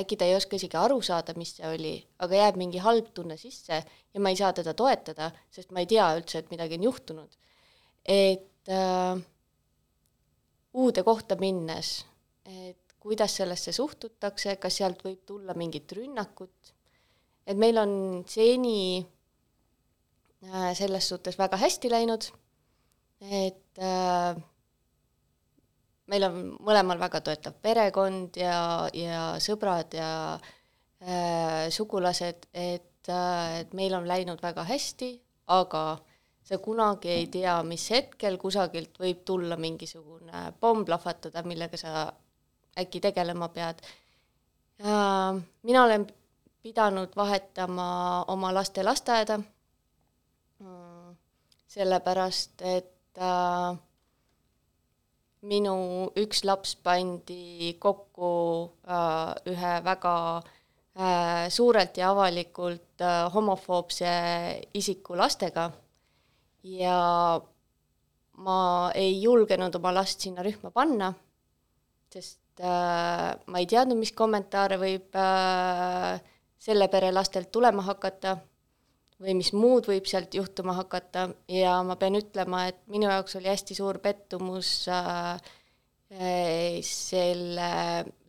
[0.00, 3.36] äkki ta ei oska isegi aru saada, mis see oli, aga jääb mingi halb tunne
[3.40, 6.88] sisse ja ma ei saa teda toetada, sest ma ei tea üldse, et midagi on
[6.88, 7.36] juhtunud.
[8.04, 9.20] et äh,
[10.74, 12.04] uude kohta minnes,
[12.44, 16.73] et kuidas sellesse suhtutakse, kas sealt võib tulla mingit rünnakut,
[17.46, 17.92] et meil on
[18.28, 19.04] seni
[20.44, 22.26] äh, selles suhtes väga hästi läinud,
[23.24, 24.32] et äh,
[26.12, 33.76] meil on mõlemal väga toetav perekond ja, ja sõbrad ja äh, sugulased, et äh,, et
[33.76, 35.12] meil on läinud väga hästi,
[35.52, 35.84] aga
[36.44, 42.04] sa kunagi ei tea, mis hetkel kusagilt võib tulla mingisugune pomm plahvatada, millega sa
[42.80, 43.80] äkki tegelema pead.
[45.62, 46.06] mina olen
[46.64, 49.36] pidanud vahetama oma laste lasteaeda,
[50.64, 51.16] mm,
[51.74, 53.76] sellepärast et äh,
[55.44, 55.76] minu
[56.16, 58.32] üks laps pandi kokku
[58.88, 64.14] äh, ühe väga äh, suurelt ja avalikult äh, homofoobse
[64.74, 65.70] isiku lastega.
[66.64, 66.98] Ja
[68.40, 71.12] ma ei julgenud oma last sinna rühma panna,
[72.08, 76.22] sest äh, ma ei teadnud, mis kommentaare võib äh,
[76.64, 78.38] selle pere lastelt tulema hakata
[79.20, 81.28] või mis muud võib sealt juhtuma hakata.
[81.48, 85.36] Ja ma pean ütlema, et minu jaoks oli hästi suur pettumus äh,
[86.16, 87.70] äh, selle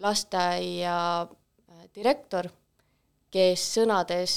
[0.04, 2.52] lasteaia äh, direktor,
[3.32, 4.36] kes sõnades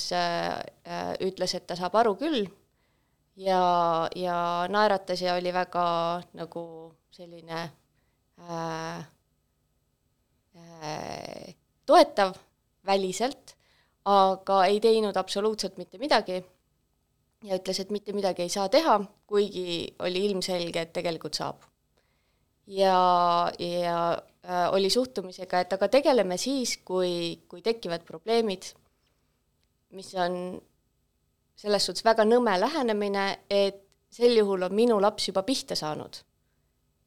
[1.23, 2.49] ütles, et ta saab aru küll
[3.39, 4.39] ja, ja
[4.71, 5.85] naeratas ja oli väga
[6.39, 6.65] nagu
[7.15, 7.61] selline
[8.39, 8.99] äh,
[10.57, 11.55] äh,
[11.87, 12.35] toetav
[12.87, 13.58] väliselt
[14.09, 16.39] aga ei teinud absoluutselt mitte midagi
[17.45, 21.63] ja ütles, et mitte midagi ei saa teha, kuigi oli ilmselge, et tegelikult saab.
[22.67, 23.99] ja, ja
[24.45, 28.73] äh, oli suhtumisega, et aga tegeleme siis, kui, kui tekivad probleemid,
[29.97, 30.59] mis on
[31.59, 36.25] selles suhtes väga nõme lähenemine, et sel juhul on minu laps juba pihta saanud.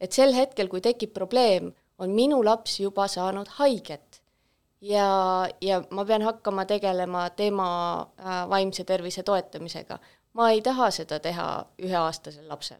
[0.01, 1.67] et sel hetkel, kui tekib probleem,
[2.01, 4.10] on minu laps juba saanud haiget.
[4.81, 5.07] Ja,
[5.61, 7.69] ja ma pean hakkama tegelema tema
[8.19, 9.99] äh, vaimse tervise toetamisega.
[10.33, 12.79] ma ei taha seda teha üheaastasel lapsel.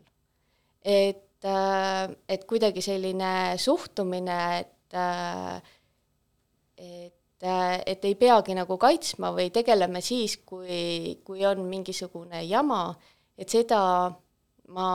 [0.84, 5.62] et, äh, et kuidagi selline suhtumine, et äh,
[6.78, 7.18] et
[7.86, 12.94] et ei peagi nagu kaitsma või tegeleme siis, kui, kui on mingisugune jama,
[13.38, 13.80] et seda
[14.68, 14.90] ma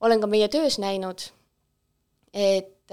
[0.00, 1.22] olen ka meie töös näinud,
[2.32, 2.90] et,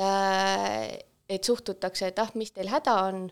[1.29, 3.25] et suhtutakse, et ah, mis teil häda on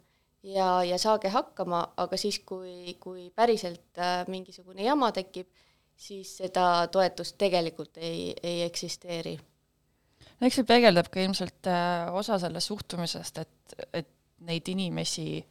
[0.43, 5.47] ja, ja saage hakkama, aga siis, kui, kui päriselt äh, mingisugune jama tekib,
[5.97, 9.37] siis seda toetust tegelikult ei, ei eksisteeri.
[10.43, 14.11] eks see peegeldab ka ilmselt äh, osa sellest suhtumisest, et, et
[14.43, 15.43] neid inimesi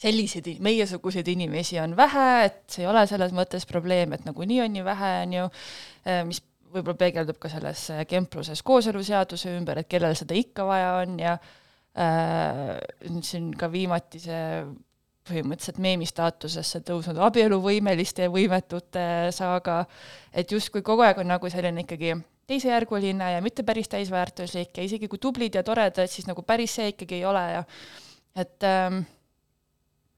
[0.00, 4.72] selliseid, meiesuguseid inimesi on vähe, et see ei ole selles mõttes probleem, et nagunii on
[4.74, 5.44] nii vähe, on ju,
[6.26, 6.40] mis
[6.74, 11.36] võib-olla peegeldub ka selles äh, kempluses kooseluseaduse ümber, et kellel seda ikka vaja on ja
[11.36, 11.52] äh,
[11.94, 14.46] siin ka viimati see
[15.24, 19.84] põhimõtteliselt meemi staatusesse tõusnud abieluvõimeliste ja võimetute saaga,
[20.34, 22.12] et justkui kogu aeg on nagu selline ikkagi
[22.50, 26.90] teisejärguline ja mitte päris täisväärtuslik ja isegi kui tublid ja toredad, siis nagu päris see
[26.92, 27.62] ikkagi ei ole ja
[28.36, 29.04] et ähm,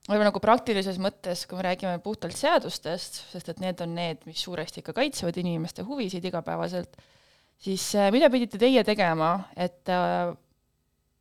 [0.09, 4.43] võib-olla nagu praktilises mõttes, kui me räägime puhtalt seadustest, sest et need on need, mis
[4.43, 6.99] suuresti ikka kaitsevad inimeste huvisid igapäevaselt,
[7.62, 10.35] siis äh, mida pidite teie tegema, et äh,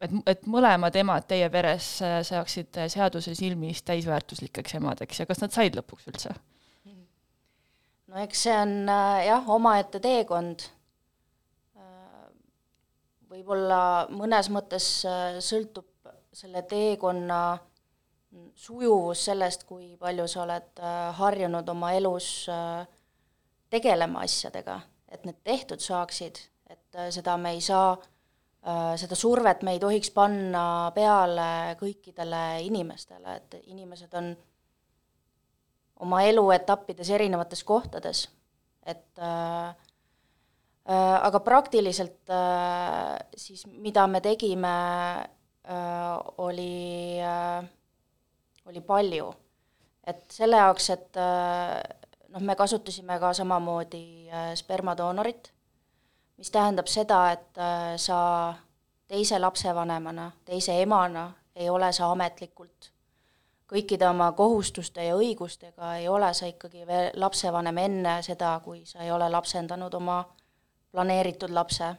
[0.02, 5.56] et, et mõlemad emad teie peres äh, saaksid seaduse silmis täisväärtuslikeks emadeks ja kas nad
[5.56, 6.36] said lõpuks üldse?
[8.08, 8.90] no eks see on
[9.26, 10.70] jah, omaette teekond.
[13.30, 14.86] võib-olla mõnes mõttes
[15.44, 17.40] sõltub selle teekonna
[18.56, 22.88] sujuvus sellest, kui palju sa oled äh, harjunud oma elus äh,
[23.72, 24.80] tegelema asjadega,
[25.12, 27.96] et need tehtud saaksid, et äh, seda me ei saa,
[28.98, 34.32] seda survet me ei tohiks panna peale kõikidele inimestele, et inimesed on
[36.02, 38.24] oma eluetappides erinevates kohtades,
[38.82, 39.70] et äh,
[40.90, 44.74] aga praktiliselt äh, siis mida me tegime
[45.22, 47.70] äh,, oli äh,
[48.66, 49.34] oli palju.
[50.06, 51.80] et selle jaoks, et äh,
[52.30, 55.50] noh, me kasutasime ka samamoodi äh, spermadoonorit,
[56.38, 58.54] mis tähendab seda, et äh, sa
[59.08, 62.96] teise lapsevanemana, teise emana ei ole sa ametlikult
[63.72, 69.02] kõikide oma kohustuste ja õigustega ei ole sa ikkagi veel lapsevanem enne seda, kui sa
[69.04, 70.22] ei ole lapsendanud oma
[70.92, 71.90] planeeritud lapse.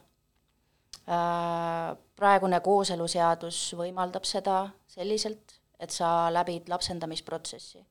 [2.16, 7.84] Praegune kooseluseadus võimaldab seda selliselt, et sa läbid lapsendamisprotsessi.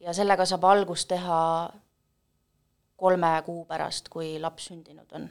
[0.00, 1.38] ja sellega saab algust teha
[2.96, 5.28] kolme kuu pärast, kui laps sündinud on.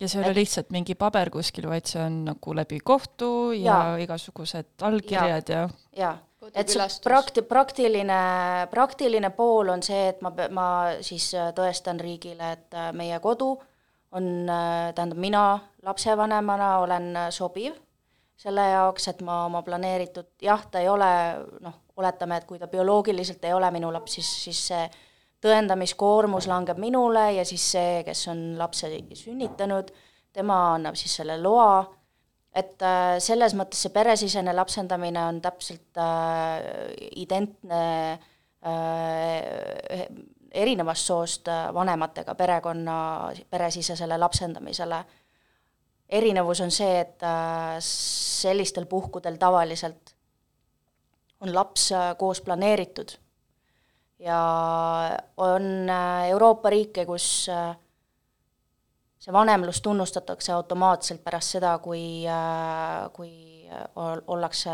[0.00, 3.78] ja see ei ole lihtsalt mingi paber kuskil, vaid see on nagu läbi kohtu ja,
[3.94, 6.14] ja igasugused allkirjad ja, ja jaa,
[6.54, 8.22] et see prakti-, praktiline,
[8.70, 10.66] praktiline pool on see, et ma, ma
[11.04, 13.54] siis tõestan riigile, et meie kodu
[14.12, 14.26] on,
[14.96, 15.46] tähendab, mina
[15.86, 17.78] lapsevanemana olen sobiv
[18.42, 21.08] selle jaoks, et ma oma planeeritud, jah, ta ei ole
[21.62, 24.82] noh, oletame, et kui ta bioloogiliselt ei ole minu laps, siis, siis see
[25.42, 29.90] tõendamiskoormus langeb minule ja siis see, kes on lapse sünnitanud,
[30.32, 31.82] tema annab siis selle loa,
[32.54, 36.60] et äh, selles mõttes see peresisene lapsendamine on täpselt äh,
[37.24, 40.06] identne äh,
[40.52, 42.96] erinevast soost äh, vanematega perekonna,
[43.50, 45.04] peresisesele lapsendamisele.
[46.12, 50.14] Erinevus on see, et äh, sellistel puhkudel tavaliselt
[51.40, 53.16] on laps äh, koos planeeritud
[54.22, 54.40] ja
[55.36, 57.26] on äh, Euroopa riike, kus
[59.22, 62.24] see vanemlus tunnustatakse automaatselt pärast seda, kui,
[63.14, 63.32] kui
[63.96, 64.72] ollakse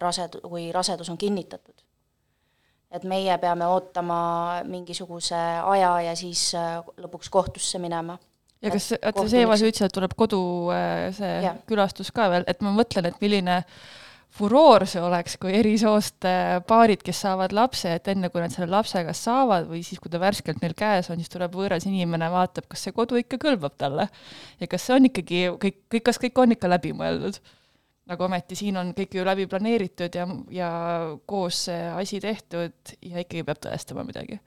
[0.00, 1.74] rased-, kui rasedus on kinnitatud.
[2.90, 4.18] et meie peame ootama
[4.64, 5.36] mingisuguse
[5.72, 6.54] aja ja siis
[6.96, 8.16] lõpuks kohtusse minema
[8.62, 10.40] ja kas, oota, see Eva, sa ütlesid, et tuleb kodu
[10.74, 11.54] äh, see ja.
[11.68, 13.60] külastus ka veel, et ma mõtlen, et milline
[14.38, 18.52] furoor see oleks, kui eri soost äh, paarid, kes saavad lapse, et enne kui nad
[18.54, 21.86] selle lapse kas saavad või siis, kui ta värskelt neil käes on, siis tuleb võõras
[21.88, 24.08] inimene, vaatab, kas see kodu ikka kõlbab talle.
[24.60, 27.40] ja kas see on ikkagi kõik, kõik, kas kõik on ikka läbi mõeldud.
[28.08, 30.70] nagu ometi siin on kõik ju läbi planeeritud ja, ja
[31.26, 34.40] koos see asi tehtud ja ikkagi peab tõestama midagi.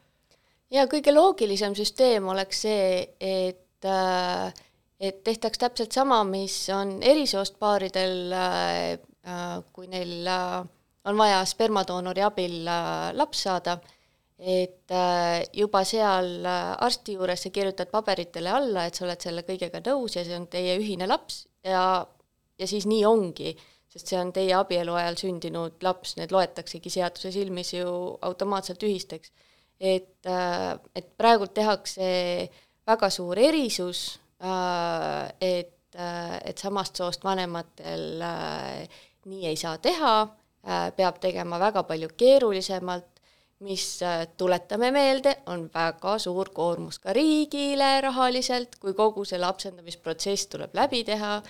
[0.72, 4.54] ja kõige loogilisem süsteem oleks see, et äh,
[5.02, 9.00] et tehtaks täpselt sama, mis on erisoost paaridel, äh, äh,
[9.74, 13.76] kui neil on vaja spermadoonori abil laps saada,
[14.42, 19.44] et äh, juba seal äh, arsti juures sa kirjutad paberitele alla, et sa oled selle
[19.46, 22.02] kõigega nõus ja see on teie ühine laps ja,
[22.58, 23.54] ja siis nii ongi,
[23.92, 27.86] sest see on teie abielu ajal sündinud laps, need loetaksegi seaduse silmis ju
[28.26, 29.30] automaatselt ühisteks.
[29.78, 32.50] et, äh, et praegult tehakse
[32.90, 38.24] väga suur erisus, et, et samast soost vanematel
[39.26, 40.14] nii ei saa teha,
[40.96, 43.08] peab tegema väga palju keerulisemalt,
[43.62, 50.50] mis äh, tuletame meelde, on väga suur koormus ka riigile rahaliselt, kui kogu see lapsendamisprotsess
[50.50, 51.42] tuleb läbi teha.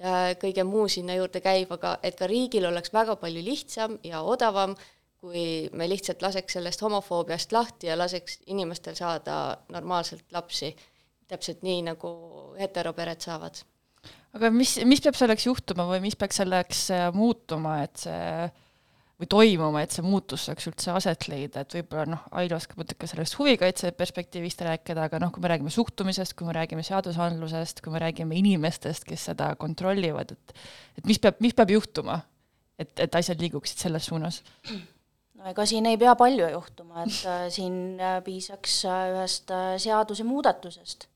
[0.00, 4.22] Ja kõige muu sinna juurde käib, aga et ka riigil oleks väga palju lihtsam ja
[4.24, 4.72] odavam,
[5.20, 10.72] kui me lihtsalt laseks sellest homofoobiast lahti ja laseks inimestel saada normaalselt lapsi,
[11.28, 12.14] täpselt nii, nagu
[12.56, 13.60] heteropered saavad.
[14.36, 18.50] Aga mis, mis peab selleks juhtuma või mis peaks selleks äh, muutuma, et see
[19.20, 23.08] või toimuma, et see muutus saaks üldse aset leida, et võib-olla noh, Ailo oskab natuke
[23.10, 27.92] sellest huvikaitse perspektiivist rääkida, aga noh, kui me räägime suhtumisest, kui me räägime seadusandlusest, kui
[27.92, 30.56] me räägime inimestest, kes seda kontrollivad, et
[31.00, 32.22] et mis peab, mis peab juhtuma,
[32.80, 34.40] et, et asjad liiguksid selles suunas?
[35.36, 39.74] no ega siin ei pea palju juhtuma, et äh, siin äh, piisaks äh, ühest äh,
[39.84, 41.10] seadusemuudatusest.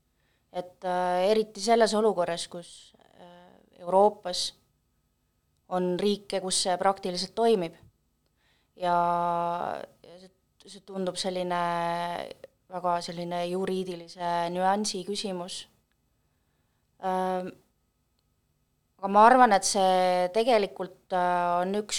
[0.53, 2.93] et äh, eriti selles olukorras, kus
[3.81, 4.47] Euroopas
[5.75, 7.73] on riike, kus see praktiliselt toimib
[8.79, 8.95] ja,
[10.03, 10.29] see,
[10.69, 11.61] see tundub selline
[12.71, 15.55] väga selline juriidilise nüansi küsimus.
[17.05, 17.51] Aga
[19.11, 21.97] ma arvan, et see tegelikult äh, on üks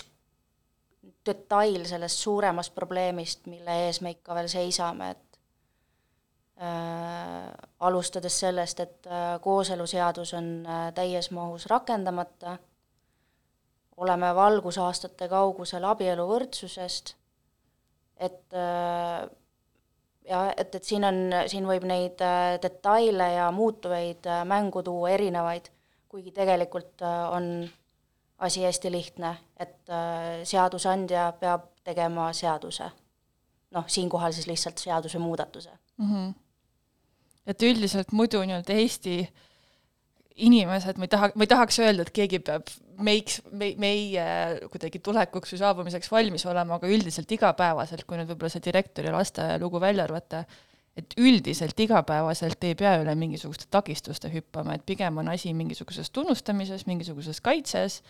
[1.26, 5.25] detail sellest suuremast probleemist, mille ees me ikka veel seisame, et
[7.80, 12.56] alustades sellest, et äh, kooseluseadus on äh, täies mahus rakendamata
[13.96, 17.14] oleme valgusaastate kaugusel abieluvõrdsusest,
[18.16, 19.24] et äh,
[20.28, 25.14] ja et, et siin on, siin võib neid äh, detaile ja muutujaid äh, mängu tuua
[25.16, 25.70] erinevaid,
[26.08, 27.66] kuigi tegelikult on
[28.38, 29.90] asi hästi lihtne, et
[30.44, 32.90] seadusandja peab tegema seaduse.
[33.74, 36.12] noh, siinkohal siis lihtsalt seadusemuudatuse mm.
[36.12, 36.34] -hmm.
[37.46, 39.44] Et üldiselt muidu nii-öelda Eesti äh,
[40.36, 42.68] inimesed, ma ei taha, ma ei tahaks öelda, et keegi peab
[43.06, 44.26] meiks, me, meie
[44.72, 49.58] kuidagi tulekuks või saabumiseks valmis olema, aga üldiselt igapäevaselt, kui nüüd võib-olla see direktori lasteaia
[49.62, 50.42] lugu välja arvata,
[50.96, 56.86] et üldiselt igapäevaselt ei pea üle mingisuguste takistuste hüppama, et pigem on asi mingisuguses tunnustamises,
[56.88, 58.00] mingisuguses kaitses,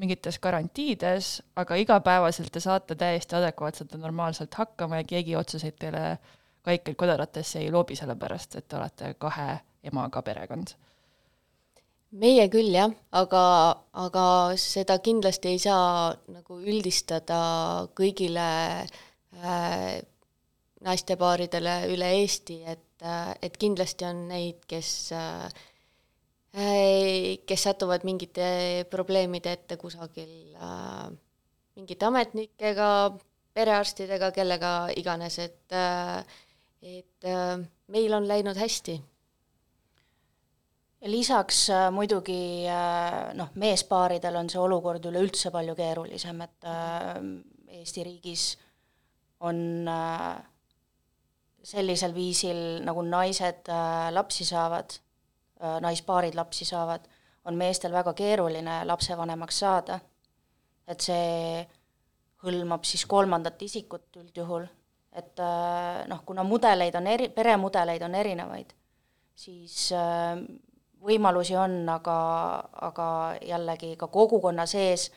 [0.00, 6.18] mingites garantiides, aga igapäevaselt te saate täiesti adekvaatselt ja normaalselt hakkama ja keegi otseseid teile
[6.66, 10.74] kaikaid kodaratesse ei loobi, sellepärast et te olete kahe emaga perekond.
[12.16, 13.44] Meie küll jah, aga,
[14.02, 14.26] aga
[14.60, 17.38] seda kindlasti ei saa nagu üldistada
[17.98, 18.48] kõigile
[18.82, 19.96] äh,
[20.86, 25.50] naistepaaridele üle Eesti, et äh,, et kindlasti on neid, kes äh,
[26.56, 31.10] kes satuvad mingite probleemide ette kusagil äh,
[31.76, 32.88] mingite ametnikega,
[33.56, 36.24] perearstidega, kellega iganes, et äh,
[36.86, 37.58] et äh,
[37.90, 38.96] meil on läinud hästi
[41.10, 46.68] lisaks äh, muidugi äh, noh, meespaaridel on see olukord üleüldse palju keerulisem, et
[47.76, 48.44] Eesti riigis
[49.44, 49.58] on
[51.66, 53.68] sellisel viisil, nagu naised
[54.16, 54.94] lapsi saavad,
[55.84, 57.04] naispaarid lapsi saavad,
[57.44, 59.98] on meestel väga keeruline lapsevanemaks saada.
[60.86, 61.66] et see
[62.46, 64.64] hõlmab siis kolmandat isikut üldjuhul,
[65.16, 65.40] et
[66.08, 68.74] noh, kuna mudeleid on eri, peremudeleid on erinevaid,
[69.34, 69.88] siis
[71.06, 72.16] võimalusi on, aga,
[72.88, 73.06] aga
[73.44, 75.10] jällegi ka kogukonna sees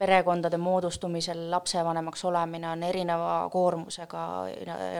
[0.00, 4.22] perekondade moodustumisel lapsevanemaks olemine on erineva koormusega,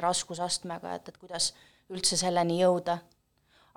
[0.05, 1.53] raskusastmega, et, et kuidas
[1.91, 2.99] üldse selleni jõuda.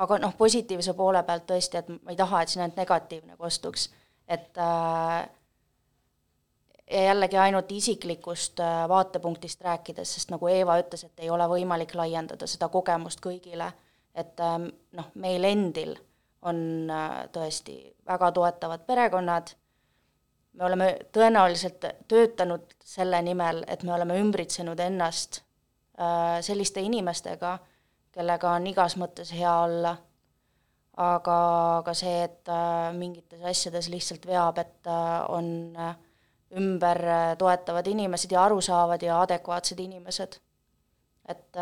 [0.03, 3.85] aga noh, positiivse poole pealt tõesti, et ma ei taha, et siin ainult negatiivne kostuks,
[4.27, 5.29] et äh,
[6.93, 11.95] ja jällegi ainult isiklikust äh, vaatepunktist rääkides, sest nagu Eeva ütles, et ei ole võimalik
[11.97, 13.71] laiendada seda kogemust kõigile,
[14.15, 14.57] et äh,
[14.93, 16.03] noh, meil endil äh,
[16.43, 17.77] on äh, tõesti
[18.07, 19.53] väga toetavad perekonnad,
[20.53, 25.41] me oleme tõenäoliselt töötanud selle nimel, et me oleme ümbritsenud ennast
[25.97, 27.57] äh, selliste inimestega,
[28.13, 29.95] kellega on igas mõttes hea olla,
[31.01, 31.37] aga
[31.85, 34.91] ka see, et äh, mingites asjades lihtsalt veab, et
[35.33, 35.47] on
[36.57, 36.99] ümber
[37.37, 40.39] toetavad inimesed ja arusaavad ja adekvaatsed inimesed.
[41.27, 41.57] et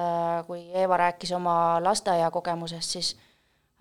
[0.48, 3.16] kui Eeva rääkis oma lasteaia kogemusest, siis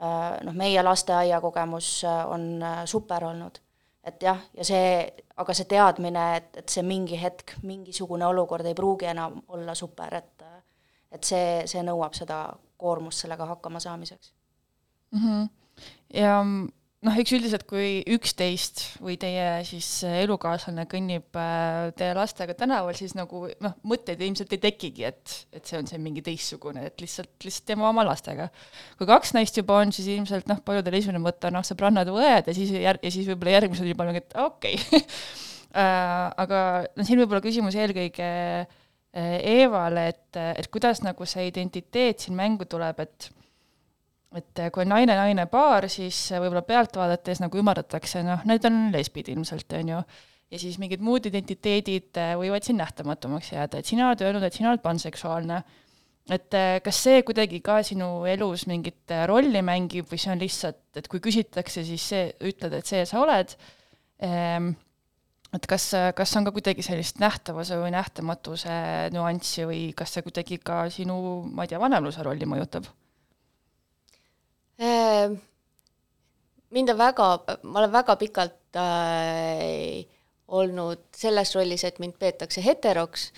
[0.01, 3.59] Äh, noh, meie lasteaia kogemus äh, on äh, super olnud.
[4.05, 8.73] et jah, ja see, aga see teadmine, et, et see mingi hetk, mingisugune olukord ei
[8.75, 10.45] pruugi enam olla super, et
[11.13, 12.39] et see, see nõuab seda
[12.81, 14.33] koormust sellega hakkama saamiseks
[15.13, 15.21] mm.
[15.21, 15.49] -hmm.
[16.15, 16.39] ja
[17.07, 23.15] noh, eks üldiselt, kui üksteist või teie siis elukaaslane kõnnib äh, teie lastega tänaval, siis
[23.17, 27.33] nagu noh, mõtteid ilmselt ei tekigi, et, et see on see mingi teistsugune, et lihtsalt,
[27.47, 28.51] lihtsalt teeme oma lastega.
[29.01, 32.53] kui kaks naist juba on, siis ilmselt noh, paljudel esimene mõte on noh, sõbrannad õed
[32.53, 35.03] ja siis jär-, ja siis võib-olla järgmised juba mingi, et okei okay.
[35.81, 38.79] äh, aga no siin võib-olla küsimus eelkõige äh,
[39.57, 43.33] Eevale, et, et kuidas nagu see identiteet siin mängu tuleb, et
[44.39, 49.31] et kui on naine-naine paar, siis võib-olla pealt vaadates nagu ümardatakse, noh, need on lesbid
[49.33, 50.03] ilmselt, on ju,
[50.51, 54.57] ja siis mingid muud identiteedid äh, võivad siin nähtamatumaks jääda, et sina oled öelnud, et
[54.57, 55.63] sina oled panseksuaalne.
[56.31, 56.55] et
[56.85, 61.19] kas see kuidagi ka sinu elus mingit rolli mängib või see on lihtsalt, et kui
[61.19, 63.57] küsitakse, siis see, ütled, et see sa oled,
[64.23, 64.69] ehm,
[65.57, 68.79] et kas, kas on ka kuidagi sellist nähtavuse või nähtamatuse
[69.17, 71.19] nüanssi või kas see kuidagi ka sinu,
[71.51, 72.87] ma ei tea, vanemluse rolli mõjutab?
[74.81, 75.37] Ehm,
[76.73, 77.29] mind on väga,
[77.63, 80.07] ma olen väga pikalt äh,
[80.49, 83.29] olnud selles rollis, et mind peetakse heteroks,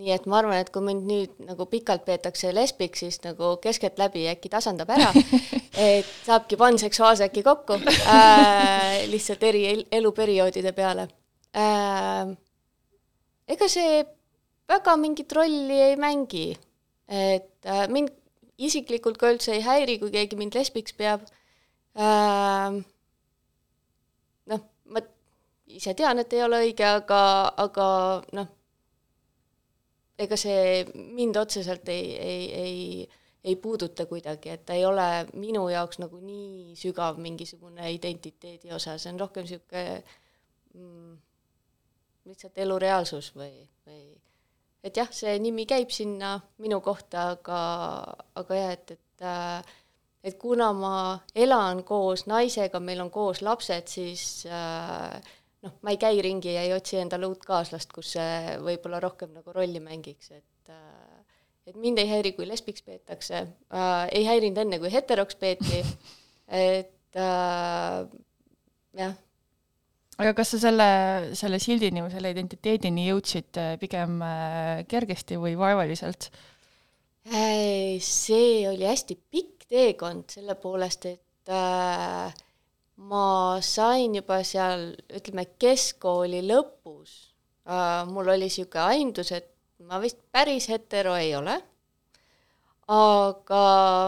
[0.00, 4.26] nii et ma arvan, et kui mind nüüd nagu pikalt peetakse lesbiks, siis nagu keskeltläbi
[4.34, 5.08] äkki tasandab ära,
[5.88, 11.08] et saabki panseksuaalse äkki kokku äh, lihtsalt eri eluperioodide peale
[11.56, 12.28] äh,.
[13.50, 14.02] ega see
[14.70, 16.48] väga mingit rolli ei mängi,
[17.08, 18.19] et äh, mind
[18.66, 21.24] isiklikult ka üldse ei häiri, kui keegi mind lesbiks peab
[21.96, 22.80] äh,.
[24.52, 25.04] noh, ma
[25.66, 27.22] ise tean, et ei ole õige, aga,
[27.64, 27.86] aga
[28.36, 28.50] noh,
[30.20, 33.08] ega see mind otseselt ei, ei, ei,
[33.44, 38.98] ei puuduta kuidagi, et ta ei ole minu jaoks nagu nii sügav mingisugune identiteedi osa,
[38.98, 39.84] see on rohkem niisugune
[40.74, 41.14] mm,
[42.28, 43.54] lihtsalt elu reaalsus või,
[43.88, 44.04] või
[44.84, 47.60] et jah, see nimi käib sinna minu kohta, aga,
[48.40, 49.76] aga jah, et, et äh,
[50.24, 50.94] et kuna ma
[51.34, 55.16] elan koos naisega, meil on koos lapsed, siis äh,
[55.64, 59.32] noh, ma ei käi ringi ja ei otsi endale uut kaaslast, kus see võib-olla rohkem
[59.36, 64.60] nagu rolli mängiks, et äh, et mind ei häiri, kui lesbiks peetakse äh,, ei häirinud
[64.64, 65.82] enne, kui heteroks peeti,
[66.60, 68.06] et äh,
[69.00, 69.18] jah
[70.20, 70.90] aga kas sa selle,
[71.38, 76.28] selle sildini või selle identiteedini jõudsid äh, pigem äh, kergesti või vaevaliselt?
[77.30, 82.32] See oli hästi pikk teekond, selle poolest, et äh,
[83.10, 83.26] ma
[83.64, 87.16] sain juba seal, ütleme, keskkooli lõpus
[87.68, 89.52] äh,, mul oli niisugune aimdus, et
[89.86, 91.56] ma vist päris hetero ei ole,
[92.90, 93.64] aga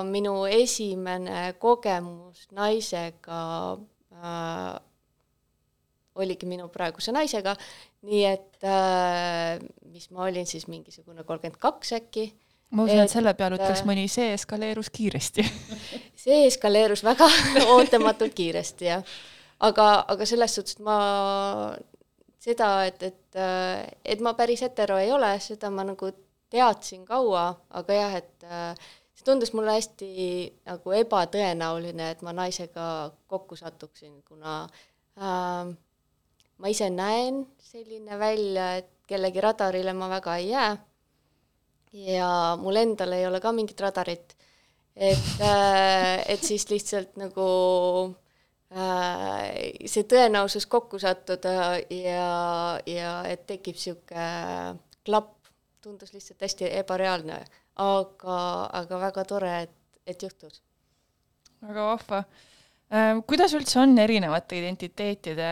[0.09, 3.43] minu esimene kogemus naisega
[4.19, 4.81] äh,
[6.15, 7.55] oligi minu praeguse naisega,
[8.09, 9.59] nii et äh,
[9.93, 12.27] mis ma olin siis mingisugune kolmkümmend kaks äkki.
[12.71, 15.47] ma usun, et selle peale ütleks äh, mõni, see eskaleerus kiiresti
[16.25, 17.29] see eskaleerus väga
[17.77, 19.17] ootamatult kiiresti, jah.
[19.61, 20.99] aga, aga selles suhtes, ma
[22.43, 26.11] seda, et, et, äh, et ma päris hetero ei ole, seda ma nagu
[26.53, 27.47] teadsin kaua,
[27.79, 30.11] aga jah, et äh, see tundus mulle hästi
[30.69, 32.87] nagu ebatõenäoline, et ma naisega
[33.31, 34.63] kokku satuksin, kuna
[35.17, 35.73] äh,
[36.63, 40.77] ma ise näen selline välja, et kellegi radarile ma väga ei jää.
[41.93, 44.37] ja mul endal ei ole ka mingit radarit.
[44.97, 47.49] et, äh, et siis lihtsalt nagu
[48.71, 55.35] äh, see tõenäosus kokku sattuda ja, ja et tekib niisugune klapp,
[55.83, 57.43] tundus lihtsalt hästi ebareaalne,
[57.83, 58.41] aga,
[58.83, 60.63] aga väga tore, et, et juhtus.
[61.65, 62.25] väga vahva.
[62.93, 65.49] Äh, kuidas üldse on erinevate identiteetide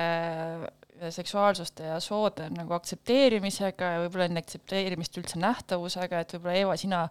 [1.14, 7.02] seksuaalsuste ja soode nagu aktsepteerimisega ja võib-olla enne aktsepteerimist üldse nähtavusega, et võib-olla Eeva, sina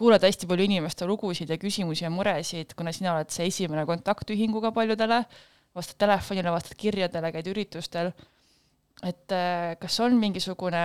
[0.00, 4.30] kuulad hästi palju inimeste lugusid ja küsimusi ja muresid, kuna sina oled see esimene kontakt
[4.32, 5.22] ühinguga paljudele,
[5.76, 8.12] vastad telefonile, vastad kirjadele, käid üritustel,
[9.06, 10.84] et äh, kas on mingisugune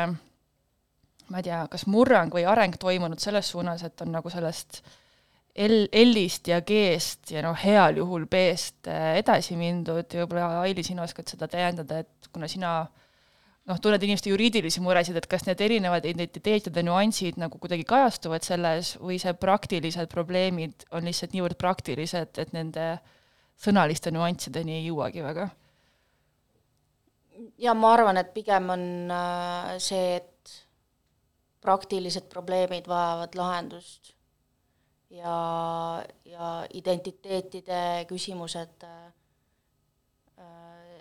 [1.25, 5.01] ma ei tea, kas murrang või areng toimunud selles suunas, et on nagu sellest äh,
[5.55, 10.83] L, L-ist ja G-st ja noh, heal juhul B-st äh, edasi mindud ja võib-olla Aili,
[10.83, 15.61] sina oskad seda täiendada, et kuna sina noh, tunned inimeste juriidilisi muresid, et kas need
[15.63, 22.35] erinevad identiteetide nüansid nagu kuidagi kajastuvad selles või see praktilised probleemid on lihtsalt niivõrd praktilised,
[22.43, 22.89] et nende
[23.55, 25.47] sõnaliste nüanssideni ei jõuagi väga?
[27.63, 30.53] ja ma arvan, et pigem on äh, see, et
[31.63, 34.14] praktilised probleemid vajavad lahendust
[35.09, 38.85] ja, ja identiteetide küsimused,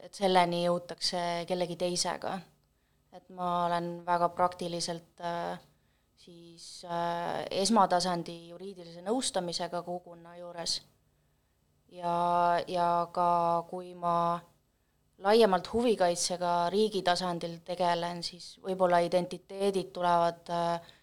[0.04, 2.38] et selleni jõutakse kellegi teisega.
[3.14, 5.22] et ma olen väga praktiliselt
[6.24, 10.78] siis äh, esmatasandi juriidilise nõustamisega kogukonna juures
[11.92, 12.16] ja,
[12.68, 13.28] ja ka
[13.68, 14.40] kui ma
[15.24, 20.94] laiemalt huvikaitsega riigi tasandil tegelen, siis võib-olla identiteedid tulevad äh,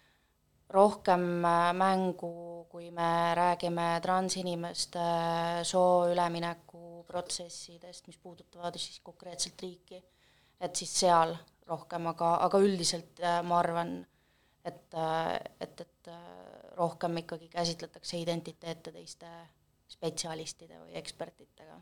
[0.74, 2.32] rohkem äh, mängu,
[2.72, 10.02] kui me räägime transinimeste äh, soo ülemineku protsessidest, mis puudutavad siis konkreetselt riiki.
[10.60, 11.34] et siis seal
[11.66, 13.96] rohkem, aga, aga üldiselt ma arvan,
[14.64, 14.94] et,
[15.60, 16.10] et, et
[16.78, 19.30] rohkem ikkagi käsitletakse identiteete teiste
[19.90, 21.80] spetsialistide või ekspertidega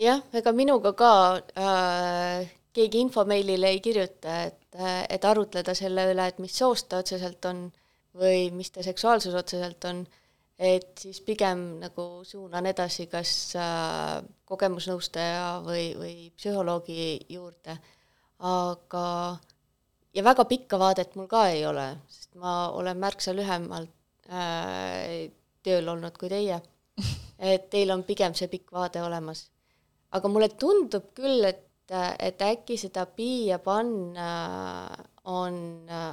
[0.00, 1.12] jah, ega minuga ka
[1.56, 7.44] äh, keegi infomeilile ei kirjuta, et, et arutleda selle üle, et mis soost ta otseselt
[7.48, 7.66] on
[8.18, 10.04] või mis ta seksuaalsus otseselt on,
[10.58, 17.76] et siis pigem nagu suunan edasi kas äh, kogemusnõustaja või, või psühholoogi juurde,
[18.46, 19.06] aga
[20.16, 23.92] ja väga pikka vaadet mul ka ei ole, sest ma olen märksa lühemalt
[24.30, 25.28] äh,
[25.66, 26.62] tööl olnud kui teie.
[27.52, 29.44] et teil on pigem see pikk vaade olemas
[30.14, 33.90] aga mulle tundub küll, et, et äkki seda bi ja pan
[35.26, 35.58] on,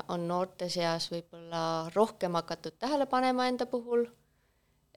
[0.09, 4.05] on noorte seas võib-olla rohkem hakatud tähele panema enda puhul,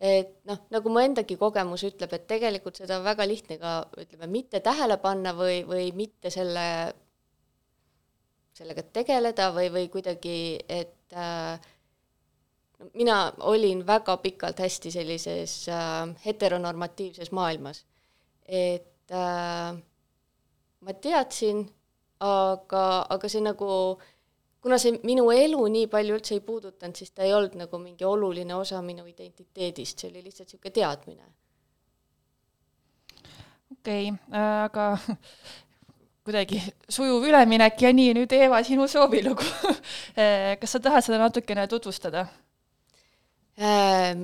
[0.00, 4.28] et noh, nagu mu endagi kogemus ütleb, et tegelikult seda on väga lihtne ka ütleme,
[4.32, 6.66] mitte tähele panna või, või mitte selle,
[8.56, 10.36] sellega tegeleda või, või kuidagi,
[10.68, 11.56] et äh,
[12.94, 17.84] mina olin väga pikalt hästi sellises äh, heteronormatiivses maailmas.
[18.46, 19.76] Et äh,
[20.86, 21.64] ma teadsin,
[22.22, 23.68] aga, aga see nagu,
[24.62, 28.06] kuna see minu elu nii palju üldse ei puudutanud, siis ta ei olnud nagu mingi
[28.06, 31.26] oluline osa minu identiteedist, see oli lihtsalt niisugune teadmine.
[33.72, 34.88] okei okay, äh,, aga
[36.26, 39.46] kuidagi sujuv üleminek ja nii, nüüd Eeva, sinu soovilugu
[40.14, 42.28] äh, kas sa tahad seda natukene tutvustada
[43.58, 44.14] äh,?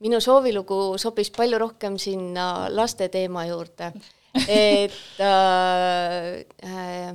[0.00, 3.92] minu soovilugu sobis palju rohkem sinna laste teema juurde,
[4.48, 7.14] et äh, äh,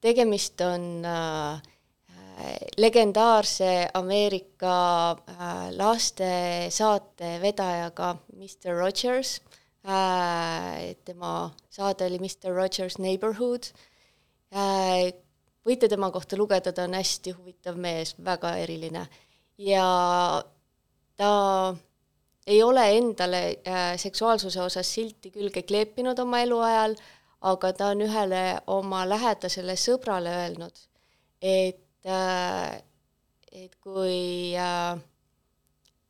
[0.00, 1.60] tegemist on äh,
[2.78, 9.40] legendaarse Ameerika äh, lastesaate vedajaga Mr Rogers.
[9.86, 13.72] Äh,, tema saade oli Mr Rogers Neighborhood.
[15.66, 19.02] Võite tema kohta lugeda, ta on hästi huvitav mees, väga eriline.
[19.58, 19.86] Ja
[21.18, 21.30] ta
[22.46, 26.94] ei ole endale äh, seksuaalsuse osas silti külge kleepinud oma eluajal,
[27.50, 30.78] aga ta on ühele oma lähedasele sõbrale öelnud,
[31.42, 32.82] et äh,,
[33.52, 34.98] et kui äh,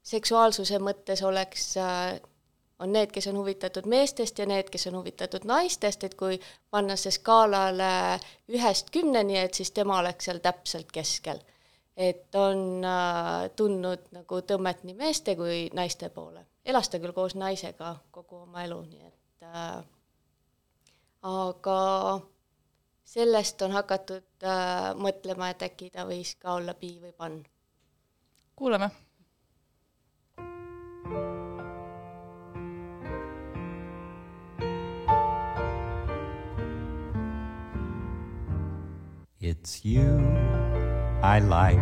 [0.03, 1.76] seksuaalsuse mõttes oleks
[2.78, 6.39] on need, kes on huvitatud meestest ja need, kes on huvitatud naistest, et kui
[6.70, 8.18] panna see skaalale
[8.53, 11.41] ühest kümneni, et siis tema oleks seal täpselt keskel
[11.97, 16.44] et on äh, tundnud nagu tõmmet nii meeste kui naiste poole.
[16.64, 19.84] elas ta küll koos naisega kogu oma elu, nii et äh,
[21.22, 21.80] aga
[23.05, 27.42] sellest on hakatud äh, mõtlema, et äkki ta võis ka olla bi või pann.
[28.57, 28.90] kuulame
[39.47, 40.65] It's you
[41.22, 41.80] I like.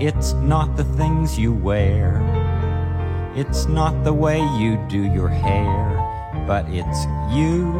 [0.00, 2.20] It's not the things you wear,
[3.36, 7.72] it's not the way you do your hair, but it's you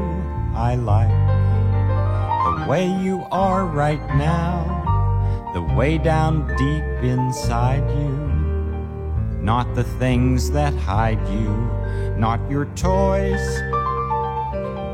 [0.54, 1.08] I like.
[1.08, 8.22] The way you are right now, the way down deep inside you.
[9.40, 11.48] Not the things that hide you,
[12.16, 13.40] not your toys,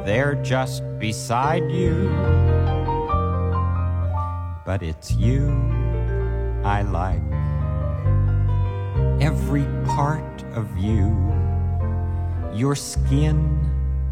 [0.07, 2.48] they're just beside you
[4.69, 5.49] but it's you
[6.63, 7.25] I like.
[9.19, 11.09] Every part of you,
[12.53, 13.39] your skin,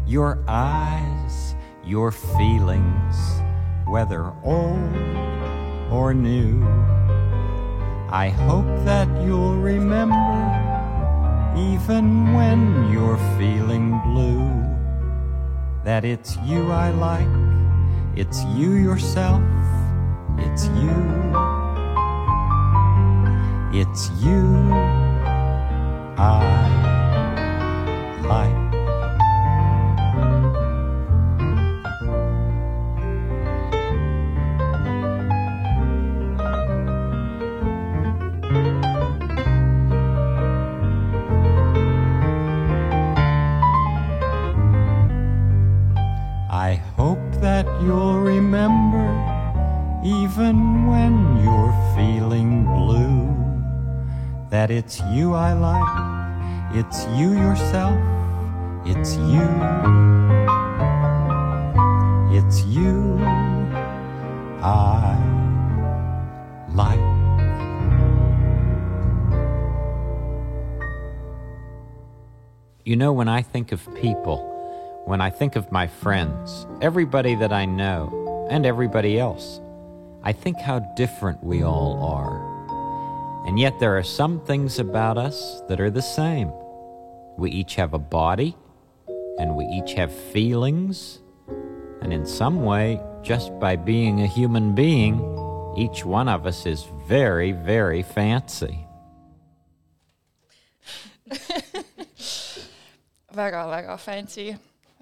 [0.07, 1.53] your eyes,
[1.85, 3.15] your feelings,
[3.85, 4.95] whether old
[5.91, 6.65] or new.
[8.09, 10.39] I hope that you'll remember,
[11.55, 14.49] even when you're feeling blue,
[15.83, 17.35] that it's you I like,
[18.15, 19.43] it's you yourself
[20.37, 20.97] it's you.
[23.73, 24.71] It's you
[26.17, 26.41] I
[28.23, 28.56] like.
[72.87, 77.51] You know, when I think of people, when I think of my friends, everybody that
[77.51, 79.59] I know, and everybody else,
[80.23, 83.45] I think how different we all are.
[83.45, 86.49] And yet there are some things about us that are the same.
[87.37, 88.55] We each have a body,
[89.37, 91.19] and we each have feelings,
[92.01, 95.19] and in some way, just by being a human being,
[95.75, 98.87] each one of us is very, very fancy.
[103.37, 104.49] väga-väga fancy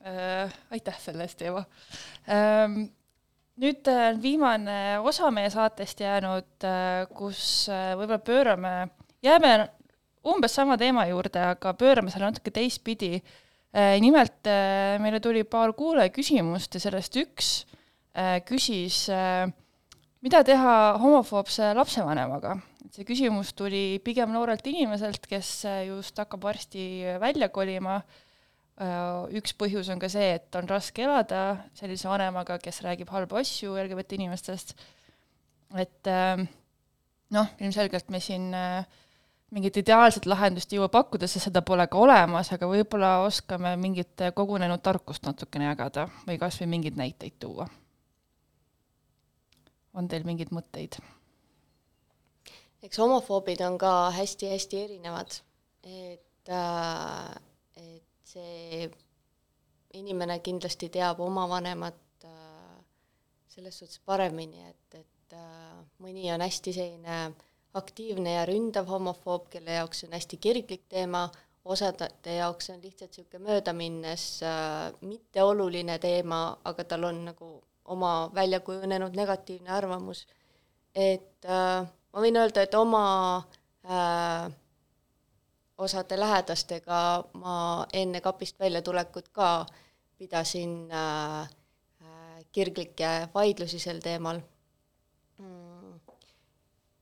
[0.06, 0.52] äh,.
[0.72, 1.64] aitäh selle eest, Eeva
[2.30, 2.86] ähm,.
[3.62, 8.76] nüüd on viimane osa meie saatest jäänud äh,, kus äh, võib-olla pöörame,
[9.24, 9.56] jääme
[10.26, 13.96] umbes sama teema juurde, aga pöörame selle natuke teistpidi äh,.
[14.04, 17.52] nimelt äh, meile tuli paar kuulaja küsimust ja sellest üks
[18.14, 19.48] äh, küsis äh,
[20.22, 22.60] mida teha homofoobse lapsevanemaga?
[22.86, 26.84] et see küsimus tuli pigem noorelt inimeselt, kes just hakkab varsti
[27.20, 28.25] välja kolima äh, Äh,
[28.76, 31.46] üks põhjus on ka see, et on raske elada
[31.78, 34.76] sellise vanemaga, kes räägib halbu asju LGBT inimestest,
[35.80, 36.44] et äh,
[37.32, 38.84] noh, ilmselgelt me siin äh,
[39.56, 44.26] mingit ideaalset lahendust ei jõua pakkuda, sest seda pole ka olemas, aga võib-olla oskame mingit
[44.36, 47.70] kogunenud tarkust natukene jagada või kas või mingeid näiteid tuua.
[49.96, 51.00] on teil mingeid mõtteid?
[52.84, 55.40] eks homofoobid on ka hästi-hästi erinevad,
[55.88, 57.32] et äh,
[58.36, 58.86] see
[59.96, 62.78] inimene kindlasti teab oma vanemat äh,
[63.48, 67.20] selles suhtes paremini, et, et äh, mõni on hästi selline
[67.76, 71.26] aktiivne ja ründav homofoob, kelle jaoks see on hästi kirglik teema,
[71.66, 77.50] osade jaoks on lihtsalt niisugune möödaminnes äh, mitteoluline teema, aga tal on nagu
[77.86, 80.26] oma välja kujunenud negatiivne arvamus.
[80.96, 83.06] et äh, ma võin öelda, et oma
[83.84, 84.52] äh,
[85.78, 87.00] osade lähedastega
[87.34, 89.66] ma enne kapist väljatulekut ka
[90.18, 94.40] pidasin äh, äh, kirglikke vaidlusi sel teemal.
[95.38, 96.00] Mm..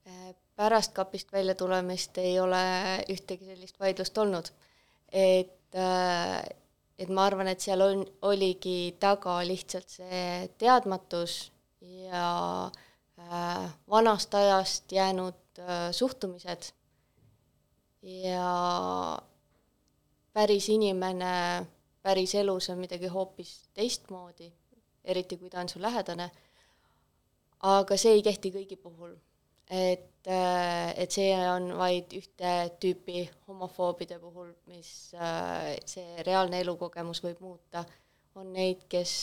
[0.07, 2.63] Äh, pärast kapist väljatulemist ei ole
[3.09, 4.53] ühtegi sellist vaidlust olnud.
[5.11, 5.59] et
[6.99, 11.51] et ma arvan, et seal on, oligi taga lihtsalt see teadmatus
[11.81, 12.69] ja
[13.89, 15.61] vanast ajast jäänud
[15.91, 16.69] suhtumised
[18.03, 19.19] ja
[20.33, 21.33] päris inimene
[22.03, 24.49] päris elus on midagi hoopis teistmoodi,
[25.03, 26.29] eriti kui ta on su lähedane,
[27.73, 29.15] aga see ei kehti kõigi puhul.
[29.73, 32.49] et, et see on vaid ühte
[32.83, 34.89] tüüpi homofoobide puhul, mis
[35.93, 37.85] see reaalne elukogemus võib muuta,
[38.35, 39.13] on neid, kes,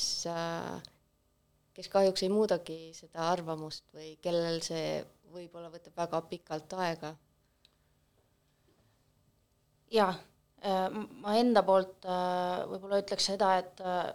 [1.77, 5.03] kes kahjuks ei muudagi seda arvamust või kellel see
[5.35, 7.13] võib-olla võtab väga pikalt aega
[9.91, 10.13] jaa,
[10.65, 10.87] äh,
[11.23, 14.07] ma enda poolt äh, võib-olla ütleks seda, et äh,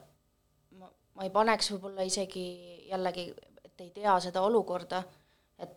[0.80, 2.46] ma, ma ei paneks võib-olla isegi
[2.90, 3.30] jällegi,
[3.66, 5.04] et ei tea seda olukorda,
[5.60, 5.76] et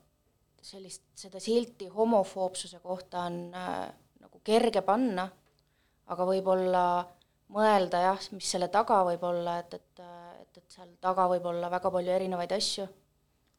[0.62, 5.26] sellist, seda silti homofoobsuse kohta on nagu kerge panna,
[6.09, 6.84] aga võib-olla
[7.55, 10.03] mõelda jah, mis selle taga võib olla, et, et,
[10.42, 12.86] et, et seal taga võib olla väga palju erinevaid asju,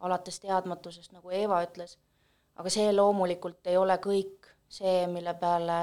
[0.06, 1.98] alates teadmatusest, nagu Eeva ütles,
[2.62, 5.80] aga see loomulikult ei ole kõik see, mille peale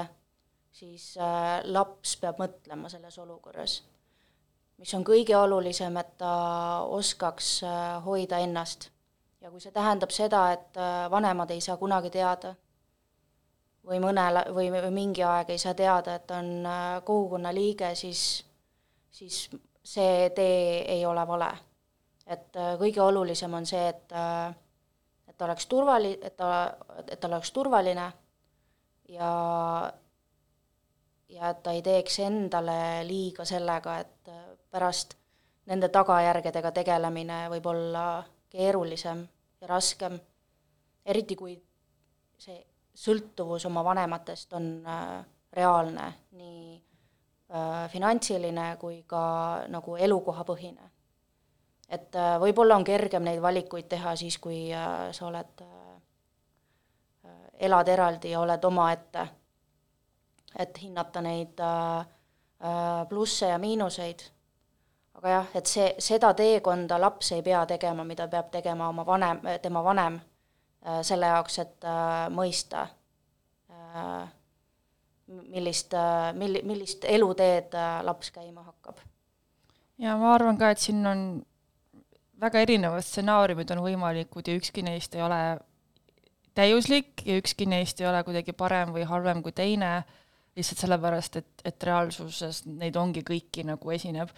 [0.77, 3.79] siis äh, laps peab mõtlema selles olukorras.
[4.77, 6.33] mis on kõige olulisem, et ta
[6.93, 8.89] oskaks äh, hoida ennast.
[9.41, 12.55] ja kui see tähendab seda, et äh, vanemad ei saa kunagi teada
[13.87, 16.67] või mõnel, või, mingi aeg ei saa teada, et on
[17.07, 18.43] kogukonna liige, siis,
[19.11, 19.45] siis
[19.83, 21.51] see tee ei ole vale.
[22.27, 24.11] et kõige olulisem on see, et,
[25.27, 26.49] et ta oleks turvali-, et ta,
[27.07, 28.11] et ta oleks turvaline
[29.07, 29.31] ja
[31.29, 35.15] ja et ta ei teeks endale liiga sellega, et äh, pärast
[35.67, 38.03] nende tagajärgedega tegelemine võib olla
[38.49, 39.25] keerulisem
[39.61, 40.17] ja raskem,
[41.05, 41.57] eriti kui
[42.39, 42.59] see
[42.97, 49.23] sõltuvus oma vanematest on äh, reaalne, nii äh, finantsiline kui ka
[49.73, 50.91] nagu elukohapõhine.
[51.89, 54.71] et võib-olla on kergem neid valikuid teha siis, kui
[55.11, 55.61] sa oled
[57.63, 59.23] elad eraldi ja oled omaette
[60.55, 64.23] et hinnata neid äh, äh, plusse ja miinuseid,
[65.19, 69.41] aga jah, et see, seda teekonda laps ei pea tegema, mida peab tegema oma vanem,
[69.61, 70.19] tema vanem,
[70.85, 71.91] äh, selle jaoks, et
[72.33, 72.87] mõista,
[75.27, 75.93] millist,
[76.37, 77.73] milli-, millist eluteed
[78.05, 78.99] laps käima hakkab.
[79.97, 81.23] ja ma arvan ka, et siin on
[82.41, 85.41] väga erinevad stsenaariumid on võimalikud ja ükski neist ei ole
[86.57, 90.01] täiuslik ja ükski neist ei ole kuidagi parem või halvem kui teine,
[90.57, 94.33] lihtsalt sellepärast, et, et reaalsuses neid ongi kõiki nagu esineb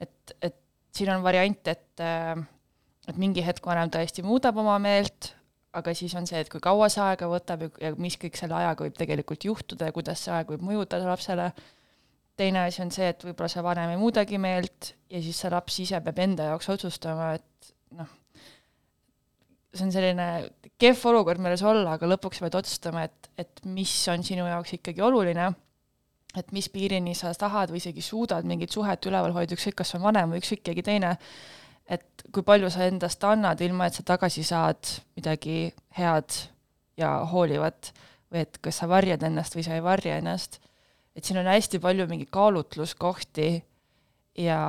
[0.00, 0.56] et, et
[0.94, 2.34] siin on variant, et, äh,
[3.08, 5.32] et mingi hetk vanem tõesti muudab oma meelt,
[5.74, 8.56] aga siis on see, et kui kaua see aega võtab ja, ja mis kõik selle
[8.60, 11.50] ajaga võib tegelikult juhtuda ja kuidas see aeg võib mõjuda lapsele.
[12.36, 15.80] teine asi on see, et võib-olla see vanem ei muudagi meelt ja siis see laps
[15.82, 18.10] ise peab enda jaoks otsustama, et noh,
[19.74, 20.28] see on selline
[20.80, 25.04] kehv olukord, milles olla, aga lõpuks pead otsustama, et, et mis on sinu jaoks ikkagi
[25.04, 25.50] oluline.
[26.34, 30.02] Et mis piirini sa tahad või isegi suudad mingit suhet üleval hoida, ükskõik kas on
[30.02, 31.12] vanem või ükskõik keegi teine,
[31.86, 36.40] et kui palju sa endast annad, ilma et sa tagasi saad midagi head
[36.98, 37.92] ja hoolivat.
[38.32, 40.58] Või et kas sa varjad ennast või sa ei varja ennast,
[41.14, 43.48] et siin on hästi palju mingeid kaalutluskohti
[44.42, 44.60] ja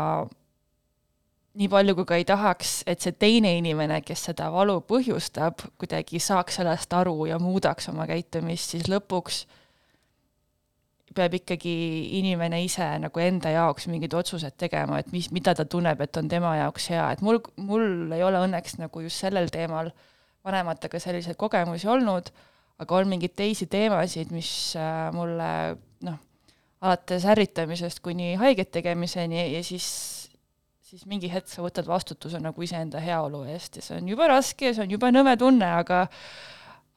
[1.55, 6.19] nii palju, kui ka ei tahaks, et see teine inimene, kes seda valu põhjustab, kuidagi
[6.19, 9.45] saaks sellest aru ja muudaks oma käitumist, siis lõpuks
[11.15, 11.75] peab ikkagi
[12.19, 16.27] inimene ise nagu enda jaoks mingid otsused tegema, et mis, mida ta tunneb, et on
[16.31, 19.93] tema jaoks hea, et mul, mul ei ole õnneks nagu just sellel teemal
[20.45, 22.29] vanematega selliseid kogemusi olnud,
[22.83, 25.49] aga on mingeid teisi teemasid, mis äh, mulle
[26.05, 26.19] noh,
[26.83, 29.87] alates ärritamisest kuni haiget tegemiseni ja siis,
[30.95, 34.69] siis mingi hetk sa võtad vastutuse nagu iseenda heaolu eest ja see on jube raske
[34.69, 36.05] ja see on jube nõme tunne, aga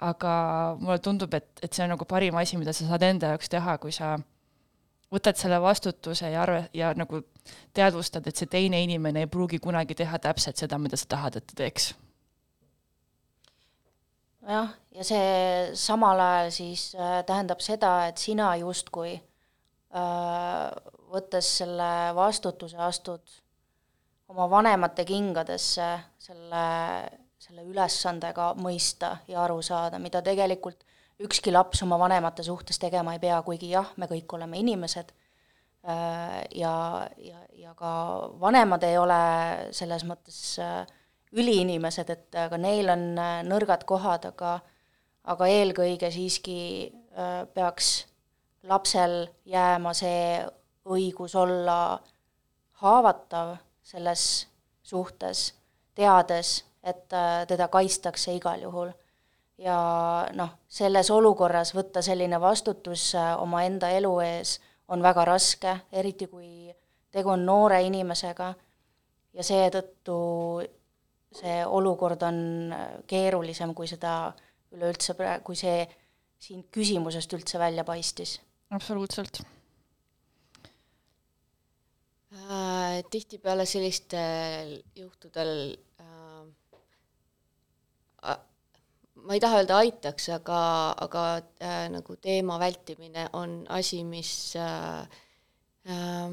[0.07, 0.32] aga
[0.78, 3.72] mulle tundub, et, et see on nagu parim asi, mida sa saad enda jaoks teha,
[3.82, 4.12] kui sa
[5.11, 7.24] võtad selle vastutuse ja arve, ja nagu
[7.74, 11.49] teadvustad, et see teine inimene ei pruugi kunagi teha täpselt seda, mida sa tahad, et
[11.51, 11.88] ta teeks.
[14.46, 20.62] nojah, ja see samal ajal siis äh, tähendab seda, et sina justkui äh,
[21.11, 23.40] võttes selle vastutuse, astud
[24.29, 26.66] oma vanemate kingadesse, selle
[27.49, 30.83] selle ülesandega mõista ja aru saada, mida tegelikult
[31.22, 35.12] ükski laps oma vanemate suhtes tegema ei pea, kuigi jah, me kõik oleme inimesed
[35.89, 36.74] äh, ja,
[37.22, 37.93] ja, ja ka
[38.43, 39.20] vanemad ei ole
[39.74, 40.83] selles mõttes äh,
[41.39, 44.59] üliinimesed, et ka neil on äh, nõrgad kohad, aga
[45.29, 46.61] aga eelkõige siiski
[47.53, 47.89] peaks
[48.64, 50.39] lapsel jääma see
[50.89, 51.99] õigus olla
[52.81, 53.51] haavatav
[53.89, 54.22] selles
[54.82, 55.55] suhtes,
[55.97, 58.93] teades, et äh, teda kaitstakse igal juhul.
[59.59, 59.76] ja
[60.39, 64.59] noh, selles olukorras võtta selline vastutus äh, omaenda elu ees
[64.89, 66.70] on väga raske, eriti kui
[67.11, 68.53] tegu on noore inimesega
[69.34, 70.18] ja seetõttu
[71.41, 72.41] see olukord on
[72.72, 74.32] äh, keerulisem, kui seda
[74.76, 75.82] üleüldse praegu, kui see
[76.39, 78.39] siin küsimusest üldse välja paistis.
[78.70, 79.43] absoluutselt
[82.33, 83.05] äh,.
[83.11, 85.76] tihtipeale sellistel juhtudel
[89.29, 90.59] ma ei taha öelda aitaks, aga,
[91.05, 91.22] aga
[91.61, 95.03] äh, nagu teema vältimine on asi, mis äh,
[95.89, 96.31] äh,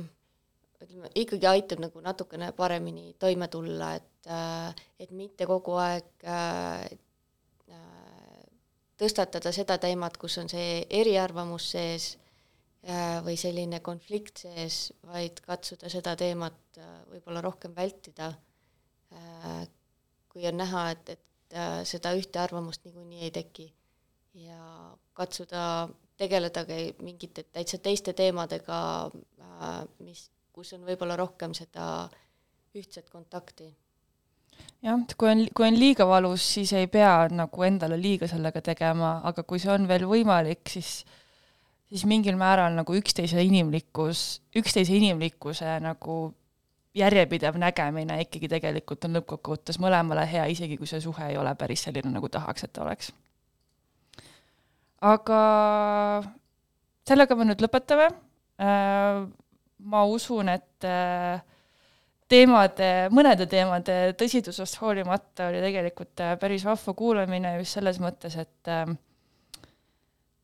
[0.81, 6.85] ütleme, ikkagi aitab nagu natukene paremini toime tulla, et äh,, et mitte kogu aeg äh,
[7.71, 8.43] äh,
[9.01, 12.24] tõstatada seda teemat, kus on see eriarvamus sees äh,
[13.25, 18.29] või selline konflikt sees, vaid katsuda seda teemat äh, võib-olla rohkem vältida
[19.13, 19.63] äh,,
[20.29, 23.71] kui on näha, et, et äh, seda ühte arvamust niikuinii ei teki.
[24.35, 25.87] ja katsuda
[26.19, 28.77] tegeledagi mingite täitsa teiste teemadega
[29.09, 32.09] äh,, mis, kus on võib-olla rohkem seda
[32.75, 33.71] ühtset kontakti
[34.85, 39.21] jah, kui on, kui on liiga valus, siis ei pea nagu endale liiga sellega tegema,
[39.23, 41.05] aga kui see on veel võimalik, siis
[41.89, 46.33] siis mingil määral nagu üksteise inimlikkus, üksteise inimlikkuse nagu
[46.95, 51.83] järjepidev nägemine ikkagi tegelikult on lõppkokkuvõttes mõlemale hea, isegi kui see suhe ei ole päris
[51.87, 53.11] selline, nagu tahaks, et ta oleks.
[55.05, 55.39] aga
[57.05, 58.07] sellega me nüüd lõpetame.
[58.55, 59.25] Äh,
[59.85, 61.41] ma usun, et äh,
[62.31, 68.71] teemade, mõnede teemade tõsidusest hoolimata oli tegelikult äh, päris vahva kuulamine just selles mõttes, et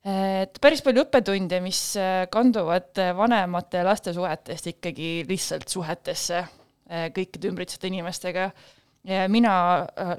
[0.07, 6.39] et päris palju õppetunde, mis äh, kanduvad äh, vanemate ja laste suhetest ikkagi lihtsalt suhetesse
[6.41, 8.51] äh, kõikide ümbritsevate inimestega.
[9.33, 9.51] mina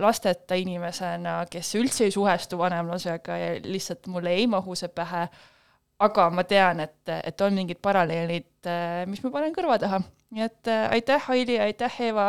[0.02, 5.20] lasteta inimesena, kes üldse ei suhestu vanemlusega ja lihtsalt mulle ei mahu see pähe,
[6.02, 8.66] aga ma tean, et, et on mingid paralleelid,
[9.06, 10.02] mis ma panen kõrva taha.
[10.34, 12.26] nii et aitäh, Aili, aitäh, Eeva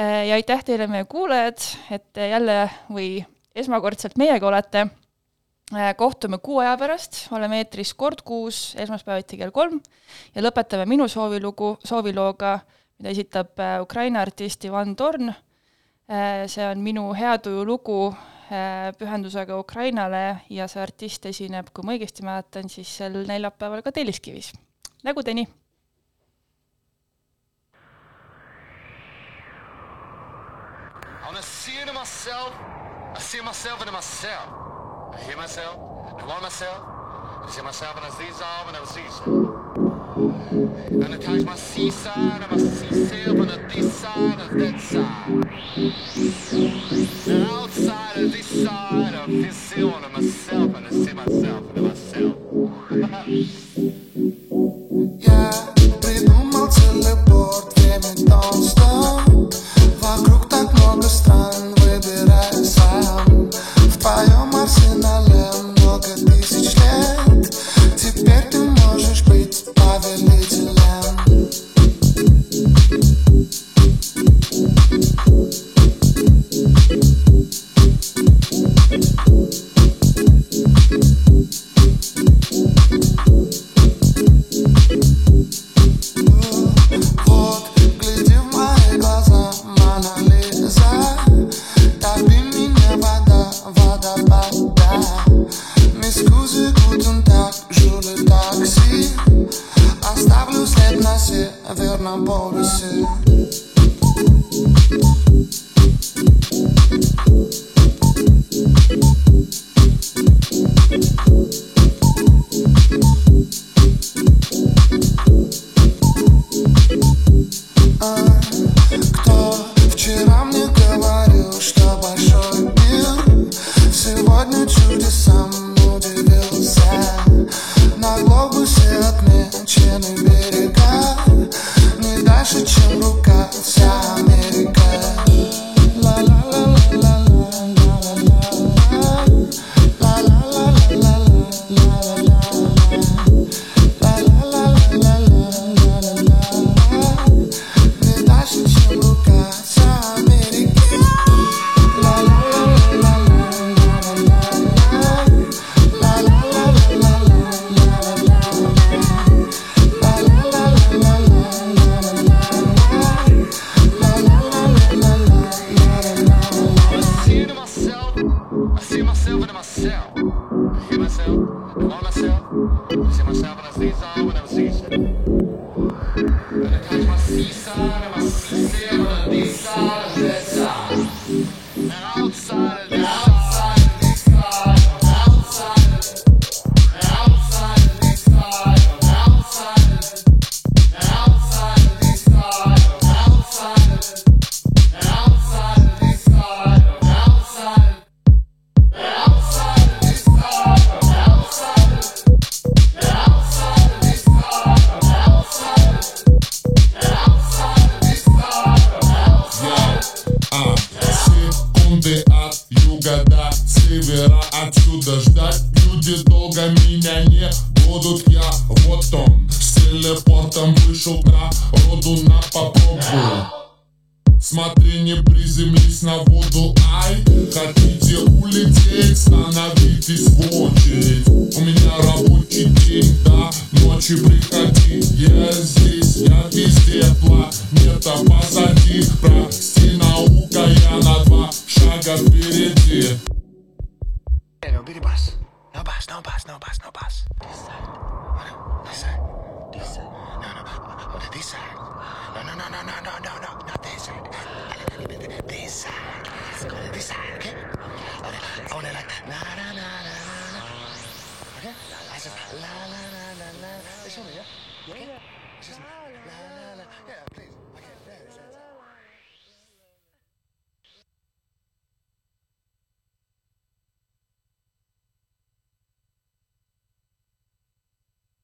[0.00, 1.60] ja aitäh teile, meie kuulajad,
[1.92, 3.10] et jälle või
[3.52, 4.86] esmakordselt meiega olete
[5.96, 9.80] kohtume kuu aja pärast, oleme eetris kord kuus, esmaspäeviti kell kolm
[10.34, 12.60] ja lõpetame minu soovilugu, soovilooga,
[12.98, 15.34] mida esitab Ukraina artist Ivan Torn.
[16.46, 18.14] see on minu heatuju lugu
[18.46, 23.90] Äh, pühendusega Ukrainale ja see artist esineb, kui ma õigesti mäletan, siis sel neljapäeval ka
[23.90, 24.54] Telliskivis.
[25.02, 25.42] nägudeni!
[25.42, 25.46] I
[31.26, 32.54] wanna see it in myself.
[33.16, 34.46] I see myself in myself.
[35.15, 35.77] I hear myself.
[36.19, 36.81] I want myself.
[37.43, 39.25] I see myself and I see myself and I see myself.
[40.91, 44.79] And I touch my seaside and my sea sail on the this side and that
[44.79, 45.27] side.
[47.27, 51.87] Now outside of this side, I feel still on myself and I see myself and
[51.87, 52.35] myself.
[55.21, 55.51] Я
[56.01, 59.53] придумал телепорт, время нон-стоп
[60.01, 61.64] Вокруг так много стран,